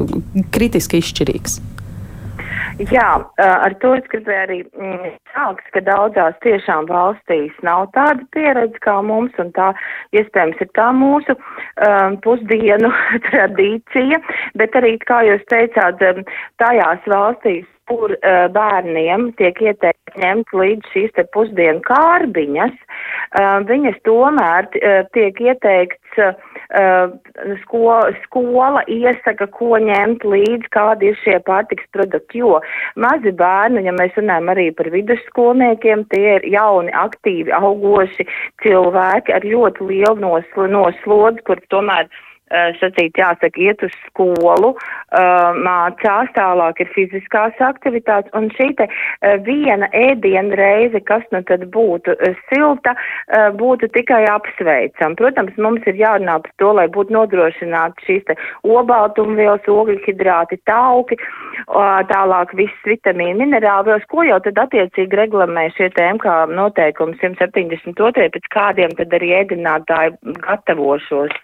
[0.51, 1.59] kritiski izšķirīgs.
[2.79, 3.07] Jā,
[3.43, 8.93] ar to es gribēju arī mm, sākt, ka daudzās tiešām valstīs nav tāda pieredze kā
[9.03, 9.73] mums, un tā
[10.15, 12.93] iespējams ir tā mūsu um, pusdienu
[13.27, 14.21] tradīcija,
[14.61, 15.99] bet arī, kā jūs teicāt,
[16.63, 23.99] tajās valstīs, kur uh, bērniem tiek ieteikts ņemt līdz šīs te pusdienu kārbiņas, uh, viņas
[24.07, 26.48] tomēr uh, tiek ieteikts uh,
[27.63, 32.59] sko, skola iesaka, ko ņemt līdzi, kādi ir šie pārtiks produkti, jo
[32.95, 38.27] mazi bērni, ja mēs runājam arī par vidusskolniekiem, tie ir jauni, aktīvi, augoši
[38.63, 45.59] cilvēki ar ļoti lielu nosl noslodzi, kur tomēr uh, sacīt, jāsaka, iet uz skolu, eh,
[45.65, 51.67] mācās, tālāk ir fiziskās aktivitātes, un šī te eh, viena ēdiena reize, kas nu tad
[51.73, 52.15] būtu
[52.49, 52.95] silta,
[53.29, 55.15] būtu tikai apsveicam.
[55.19, 61.17] Protams, mums ir jārunā par to, lai būtu nodrošināti šīs te obaltumvielas, ogļhidrāti, tauki,
[62.11, 68.49] tālāk viss vitamīni, minerālvielas, ko jau tad attiecīgi reklamē šie te MK noteikumi 172, pēc
[68.53, 71.35] kādiem tad arī ēdinātāji gatavo šos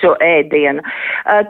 [0.00, 0.84] šo ēdienu.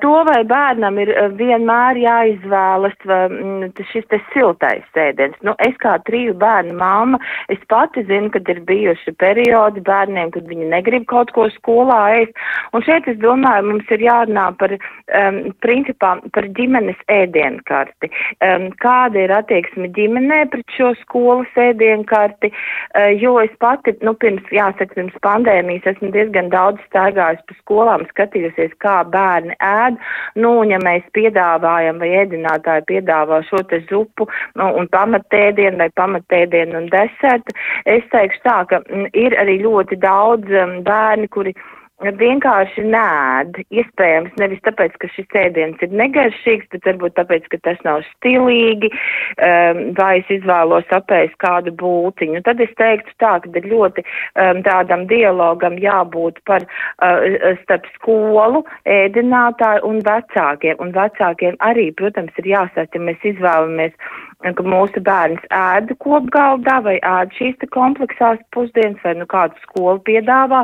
[0.03, 5.37] To vai bērnam ir vienmēr jāizvēlas mm, šis te siltais ēdiens.
[5.47, 7.21] Nu, es kā triju bērnu mamma,
[7.53, 12.35] es pati zinu, kad ir bijuši periodi bērniem, kad viņi negrib kaut ko skolā ēst.
[12.77, 18.11] Un šeit es domāju, mums ir jārunā par, um, principā, par ģimenes ēdienkarti.
[18.45, 24.45] Um, kāda ir attieksme ģimenē pret šo skolas ēdienkarti, uh, jo es pati, nu, pirms,
[24.55, 29.99] jāsaka, pirms pandēmijas esmu diezgan daudz staigājusi pa skolām, skatījos, skatījusies, kā bērni ēd.
[30.37, 35.91] Nu, un ja mēs piedāvājam vai ēdinātāji piedāvā šo te zupu nu, un pamatēdienu vai
[35.95, 37.55] pamatēdienu un desertu,
[37.87, 41.55] es teikšu tā, ka mm, ir arī ļoti daudz mm, bērni, kuri
[41.99, 43.59] vienkārši nēd.
[43.75, 48.91] Iespējams, nevis tāpēc, ka šis ēdiens ir negaršīgs, bet varbūt tāpēc, ka tas nav stilīgi,
[48.91, 52.43] um, vai es izvēlos apēst kādu būtiņu.
[52.47, 59.87] Tad es teiktu tā, ka ļoti um, tādam dialogam jābūt par uh, starp skolu, ēdinātāju
[59.89, 60.79] un vecākiem.
[60.79, 63.95] Un vecākiem arī, protams, ir jāsaka, ja mēs izvēlamies
[64.39, 70.61] ka mūsu bērns ēda kopgaldā vai ēda šīs kompleksās pusdienas vai nu kādu skolu piedāvā,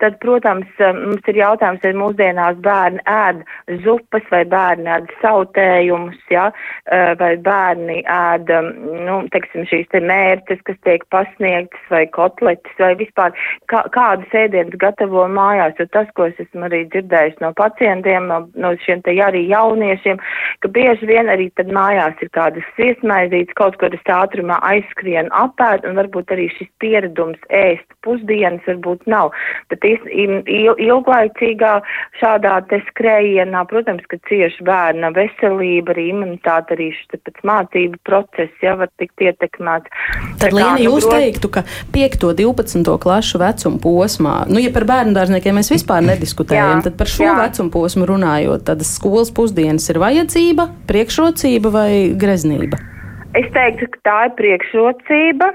[0.00, 3.42] tad, protams, mums ir jautājums, vai mūsdienās bērni ēd
[3.84, 6.46] zupas vai bērni ēd sautējumus, ja,
[7.20, 8.54] vai bērni ēd,
[9.04, 13.36] nu, teiksim, šīs te mērķis, kas tiek pasniegtas vai kotletes vai vispār
[13.68, 18.42] kā, kādas ēdienas gatavo mājās, jo tas, ko es esmu arī dzirdējis no pacientiem, no,
[18.56, 20.24] no šiem te arī jauniešiem,
[20.60, 25.96] ka bieži vien arī tad mājās ir kādas sviesmaizītes, kaut kādas ātrumā aizskrien apēd, un
[25.96, 29.32] varbūt arī šis pieredums ēst pusdienas varbūt nav.
[29.72, 31.72] Bet il, ilglaicīgā
[32.20, 38.52] šādā te skrējienā, protams, ka cieši bērna veselība, arī imunitāte, arī šis pēc mācību process,
[38.64, 39.92] ja var tikt ietekmēts.
[40.40, 42.28] Tad, Liena, nu, jūs teiktu, ka 5.
[42.40, 42.84] 12.
[43.00, 47.26] klašu vecuma posmā, nu, ja par bērnu dārzniekiem mēs vispār nediskutējam, jā, tad par šo
[47.26, 47.36] jā.
[47.40, 50.00] vecuma posmu runājot, tad skolas pusdienas ir
[50.50, 52.78] vajadzība, priekšrocība vai greznība?
[53.34, 55.54] Es teiktu, ka tā ir priekšrocība.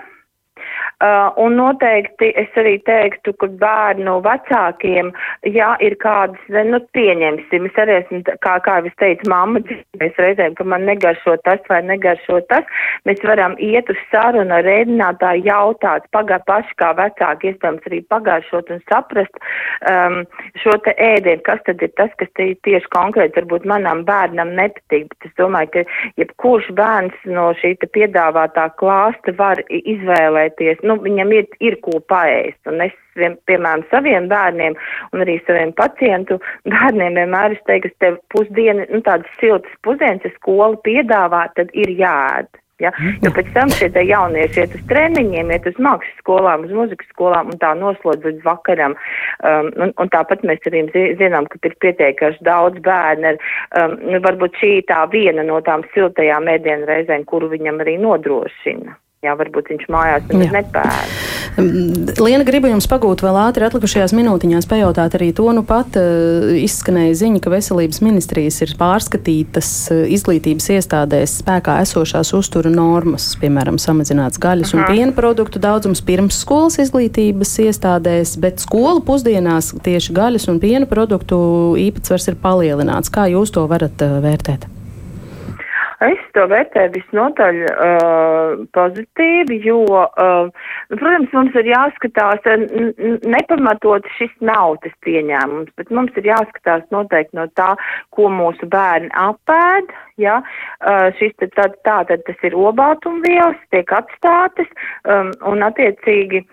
[1.04, 5.10] Uh, un noteikti es arī teiktu, ka bērnu vecākiem,
[5.52, 6.40] ja ir kādas,
[6.70, 11.36] nu, pieņemsim, es arī esmu, kā, kā es teicu, mamma dzīvēs reizēm, ka man negaršo
[11.44, 12.64] tas vai negaršo tas,
[13.04, 18.72] mēs varam iet uz sarunu ar rēdinātāju jautāt, pagā paši kā vecāki, iespējams arī pagāršot
[18.72, 19.44] un saprast
[19.92, 20.22] um,
[20.64, 25.12] šo te ēdienu, kas tad ir tas, kas te tieši konkrēti varbūt manam bērnam nepatīk,
[25.12, 25.86] bet es domāju, ka
[26.24, 32.60] jebkurš bērns no šī te piedāvātā klāsta var izvēlēties nu, viņam ir, ir ko paēst.
[32.72, 34.78] Un es, vien, piemēram, saviem bērniem
[35.14, 36.40] un arī saviem pacientu
[36.72, 41.74] bērniem vienmēr es teiktu, ka tev pusdiena, nu, tādas siltas pusdienas, ja skola piedāvā, tad
[41.78, 42.52] ir jāēd.
[42.84, 42.92] Ja?
[43.24, 47.54] Jo pēc tam šie jaunieši iet uz treniņiem, iet uz mākslas skolām, uz muzikas skolām
[47.54, 48.98] un tā noslodz līdz vakaram.
[49.40, 50.84] Um, un, un tāpat mēs arī
[51.22, 53.36] zinām, ka ir pietiekuši daudz bērnu.
[53.80, 53.96] Um,
[54.28, 59.00] varbūt šī tā viena no tām siltajām ēdienu reizēm, kuru viņam arī nodrošina.
[59.26, 61.14] Jā, varbūt viņš mājās nepēr.
[61.56, 67.16] Liena, gribu jums pagūt vēl ātri atlikušajās minūtiņās pajautāt arī to, nu pat uh, izskanēja
[67.22, 74.42] ziņa, ka veselības ministrijas ir pārskatītas uh, izglītības iestādēs spēkā esošās uztura normas, piemēram, samazināts
[74.42, 74.84] gaļas Aha.
[74.84, 80.92] un piena produktu daudzums pirms skolas izglītības iestādēs, bet skolu pusdienās tieši gaļas un piena
[80.92, 81.40] produktu
[81.88, 83.14] īpatsvars ir palielināts.
[83.16, 84.75] Kā jūs to varat uh, vērtēt?
[86.04, 90.50] Es to vērtēju visnotaļ uh, pozitīvi, jo, uh,
[90.92, 92.44] protams, mums ir jāskatās,
[93.24, 97.72] nepamatot šis nav tas pieņēmums, bet mums ir jāskatās noteikti no tā,
[98.12, 103.96] ko mūsu bērni apēd, ja, uh, šis tad, tad, tā tad tas ir obātumvielas, tiek
[103.96, 104.68] atstātas,
[105.08, 106.44] um, un attiecīgi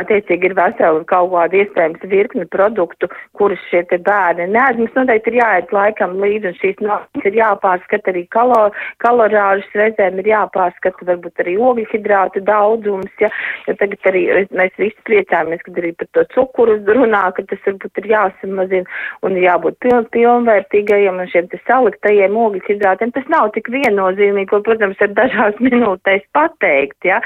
[0.00, 4.78] Attiecīgi ir vesela kaut kāda iespējams virkne produktu, kurus šie te bērni neēd.
[4.80, 8.72] Mums noteikti ir jāiet laikam līdzi, un šīs normas ir jāpārskata arī kalor,
[9.04, 13.28] kalorāžas reizēm ir jāpārskata varbūt arī ogļhidrātu daudzums, ja,
[13.66, 14.22] jo tagad arī
[14.56, 19.36] mēs visi priecājamies, kad arī par to cukuru runā, ka tas varbūt ir jāsamazina un
[19.42, 23.12] jābūt piln, pilnvērtīgajiem un šiem te saliktajiem ogļhidrātiem.
[23.12, 27.20] Tas nav tik viennozīmīgi, ko, protams, ar dažās minūtēs pateikt, ja,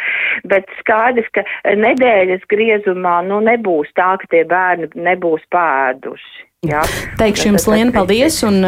[0.50, 1.46] bet skaidrs, ka
[1.78, 6.46] nedēļas griezumā nu, nebūs tā, ka tie bērni nebūs pēduši.
[6.66, 6.82] Jā.
[7.20, 8.60] Teikšu jums, Liena, paldies, un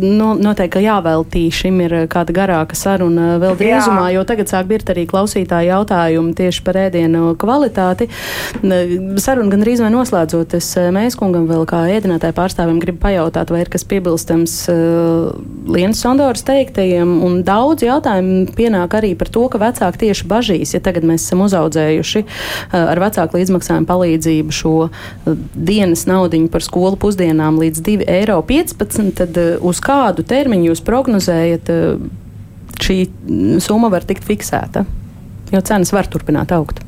[0.00, 5.06] nu, noteikti jāveltī šim ir kāda garāka saruna vēl drīzumā, jo tagad sāk birt arī
[5.10, 8.08] klausītāji jautājumi tieši par ēdienu kvalitāti.
[8.62, 13.64] Saruna gan drīz vai noslēdzot, es mēs kungam vēl kā ēdinātāju pārstāvim gribu pajautāt, vai
[13.64, 14.56] ir kas piebilstams
[15.74, 20.82] Lienas Sondoras teiktajiem, un daudz jautājumu pienāk arī par to, ka vecāki tieši bažīs, ja
[20.84, 22.24] tagad mēs esam uzaudzējuši
[22.80, 24.74] ar vecāku līdzmaksājumu palīdzību šo
[25.54, 30.82] dienas naudiņu par skolu pusdienām dienām līdz 2,15 eiro, tad eh, uz kādu termiņu jūs
[30.84, 31.98] prognozējat, eh,
[32.80, 32.98] šī
[33.60, 34.84] summa var tikt fiksēta?
[35.52, 36.80] Jo cenas var turpināt augt.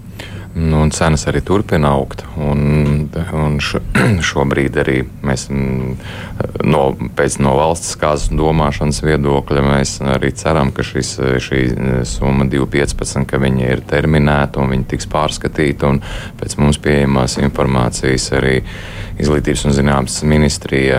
[0.57, 2.23] Nu, un cenas arī turpina augt.
[2.41, 3.83] Un, un š,
[4.31, 6.83] šobrīd arī mēs no,
[7.19, 9.65] pēc no valsts kāzas domāšanas viedokļa
[10.15, 11.11] arī ceram, ka šis,
[11.45, 11.61] šī
[12.09, 15.93] summa 2,15 ka viņa ir terminēta un viņa tiks pārskatīta.
[16.41, 18.63] Pēc mums pieejamās informācijas arī
[19.17, 20.99] Izglītības un zinātnes ministrija,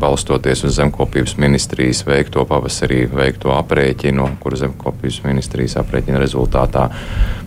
[0.00, 6.86] balstoties uz zemkopības ministrijas veikto pavasarī veikto aprēķinu, kuru zemkopības ministrijas aprēķina rezultātā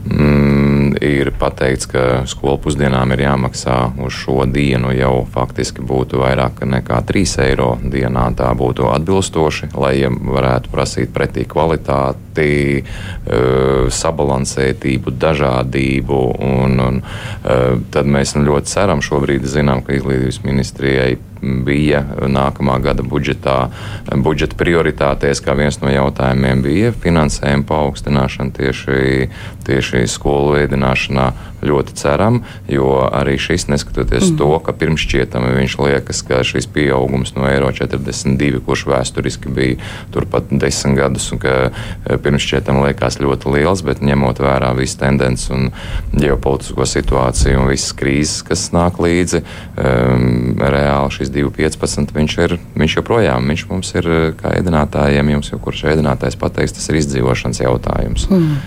[0.06, 6.64] mm, ir pateikts, ka skolu pusdienām ir jāmaksā uz šo dienu jau faktiski būtu vairāk
[6.66, 8.28] nekā 3 eiro dienā.
[8.36, 16.20] Tā būtu atbilstoši, lai varētu prasīt pretī kvalitāti proti uh, sabalansētību, dažādību.
[16.40, 21.18] Un, un, uh, tad mēs nu, ļoti ceram, šobrīd zinām, ka izglītības ministrijai
[21.66, 23.70] bija nākamā gada budžetā,
[24.10, 29.30] budžeta prioritātēs, kā viens no jautājumiem bija finansējuma paaugstināšana tieši,
[29.68, 31.28] tieši skolu veidināšanā.
[31.66, 34.38] Ļoti ceram, jo arī šis, neskatoties mm.
[34.40, 39.80] to, ka pirms šķietami viņš liekas, ka šis pieaugums no eiro 42, kurš vēsturiski bija
[40.14, 45.00] turpat desmit gadus, un ka e, pirms šķietami liekas ļoti liels, bet ņemot vērā visu
[45.02, 45.72] tendenci un
[46.14, 49.42] ģeopolitisko situāciju un visas krīzes, kas nāk līdzi,
[49.76, 52.14] um, reāli šis 2,15.
[52.16, 54.10] Viņš ir viņš joprojām, viņš mums ir
[54.40, 58.28] kā ēdinātājiem, jums jau kurš ēdinātājs pateiks, tas ir izdzīvošanas jautājums.
[58.32, 58.60] Mm.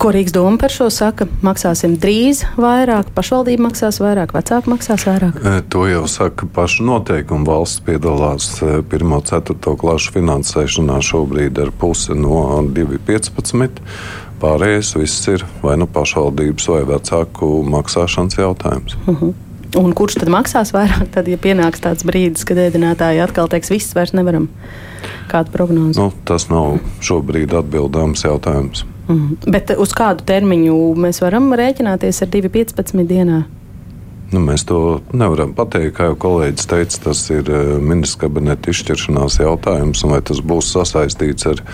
[0.00, 1.26] Ko Rīgas doma par šo saka?
[1.44, 5.34] Maksāsim drīz vairāk, pašvaldība maksās vairāk, vecāki maksās vairāk?
[5.44, 7.44] E, to jau saka paši noteikumi.
[7.44, 9.56] Valsts piedalās 1,4.
[9.60, 12.40] E, klašu finansēšanā šobrīd ar pusi no
[12.72, 13.82] 2,15.
[14.40, 18.96] Pārējais viss ir vai nu pašvaldības vai vecāku maksāšanas jautājums.
[19.04, 19.18] Uh mhm.
[19.20, 19.34] -huh.
[19.76, 23.94] Un kurš tad maksās vairāk, tad, ja pienāks tāds brīdis, kad ēdinātāji atkal teiks, viss
[23.94, 24.48] vairs nevaram?
[25.28, 26.00] Kāda prognoze?
[26.00, 28.84] Nu, tas nav šobrīd atbildāms jautājums.
[29.10, 29.50] Mm.
[29.50, 33.42] Bet uz kādu termiņu mēs varam rēķināties ar 2,15 dienā?
[34.30, 35.96] Nu, mēs to nevaram pateikt.
[35.96, 40.04] Kā jau kolēģis teica, tas ir eh, ministrs kabineta izšķiršanās jautājums.
[40.06, 41.64] Vai tas būs sasaistīts ar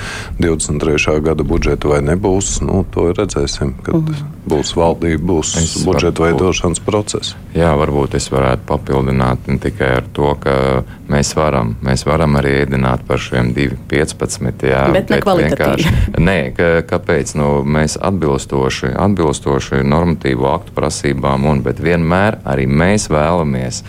[0.41, 1.19] 23.
[1.27, 3.95] gada budžetu vai nebūs, nu, to redzēsim, kad.
[4.01, 4.25] -huh.
[4.47, 7.35] būs valdība, būs es budžeta varbūt, veidošanas process.
[7.57, 12.63] Jā, varbūt es varētu papildināt ne tikai ar to, ka mēs varam, mēs varam arī
[12.63, 14.67] ēdināt par šiem 2,15.
[14.71, 15.95] Jā, bet ne kvalitatīvi.
[16.29, 17.35] Nē, ka, kāpēc?
[17.39, 23.83] Nu, mēs atbilstoši, atbilstoši normatīvu aktu prasībām un, bet vienmēr arī mēs vēlamies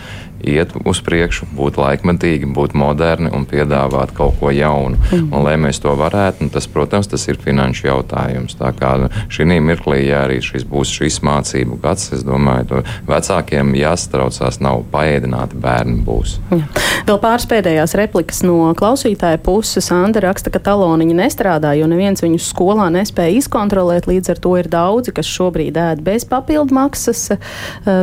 [0.44, 4.98] iet uz priekšu, būt laikmetīgi, būt moderni un piedāvāt kaut ko jaunu.
[5.10, 5.28] Mm.
[5.32, 8.56] Un, lai mēs to varētu, tas, protams, tas ir finanšu jautājums.
[8.58, 8.94] Tā kā
[9.32, 14.84] šī mirklī, ja arī šis būs šis mācību gads, es domāju, to vecākiem jāstraucās, nav
[14.92, 16.38] paēdināti bērni būs.
[16.52, 16.62] Jā.
[17.08, 19.90] Vēl pāris pēdējās replikas no klausītāja puses.
[19.94, 24.08] Anda raksta, ka taloniņi nestrādā, jo neviens viņus skolā nespēja izkontrolēt.
[24.10, 27.40] Līdz ar to ir daudzi, kas šobrīd ēd bez papildu maksas uh,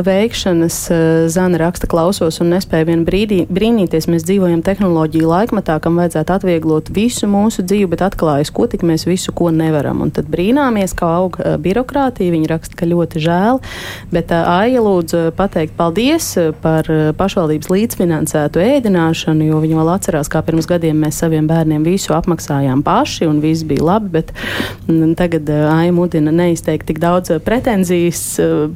[0.06, 0.80] veikšanas.
[0.90, 4.08] Uh, Zana raksta, klausos klausos un nespēju vien brīdī, brīnīties.
[4.10, 9.06] Mēs dzīvojam tehnoloģiju laikmatā, kam vajadzētu atvieglot visu mūsu dzīvi, bet atklājas, ko tik mēs
[9.06, 10.02] visu ko nevaram.
[10.02, 12.34] Un tad brīnāmies, kā aug uh, birokrātija.
[12.34, 13.60] Viņi raksta, ka ļoti žēl,
[14.10, 20.30] bet uh, Aija lūdzu pateikt paldies par uh, pašvaldības līdzfinansētu ēdināšanu, jo viņi vēl atcerās,
[20.32, 24.34] kā pirms gadiem mēs saviem bērniem visu apmaksājām paši un viss bija labi, bet
[24.88, 28.24] mm, tagad Aija mudina neizteikt tik daudz pretenzijas.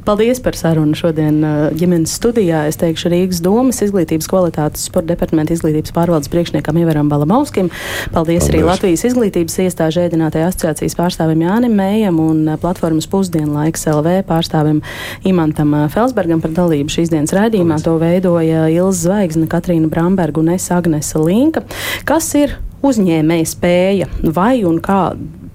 [0.07, 1.41] Paldies par sarunu šodien
[1.77, 2.63] ģimenes studijā.
[2.69, 7.69] Es teikšu Rīgas Rīgas domas izglītības kvalitātes sporta departamenta izglītības pārvaldes priekšniekam Ievaram Balamauskim.
[8.13, 8.49] Paldies, Paldies.
[8.49, 14.81] arī Latvijas izglītības iestāžu ēdinātajai asociācijas pārstāvim Jānim Mējam un platformas pusdienlaiks LV pārstāvim
[15.25, 17.79] Imantam Felsbergam par dalību šīs dienas raidījumā.
[17.79, 17.87] Paldies.
[17.87, 21.65] To veidoja Ilza Zvaigzne, Katrīna Bramberga un es Agnese Linka.
[22.05, 25.03] Kas ir uzņēmēja spēja vai un kā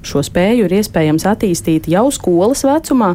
[0.06, 3.12] šo spēju ir iespējams attīstīt jau skolas vecumā.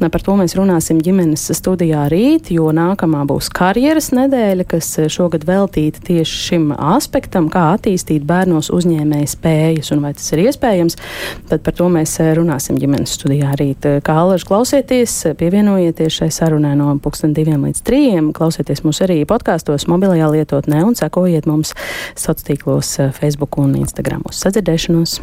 [0.00, 6.02] Par to mēs runāsim ģimenes studijā rīt, jo nākamā būs karjeras nedēļa, kas šogad veltīta
[6.06, 10.98] tieši šim aspektam, kā attīstīt bērnos uzņēmēju spējas un vai tas ir iespējams.
[11.50, 13.86] Tad par to mēs runāsim ģimenes studijā rīt.
[14.06, 18.32] Kā alaži klausieties, pievienojieties šai sarunai no 2 līdz 3.
[18.36, 21.74] Klausieties mūs arī podkāstos, mobilajā lietotnē un sekojiet mums
[22.16, 25.20] sociālos tīklos Facebook un Instagram uz sadzirdēšanos.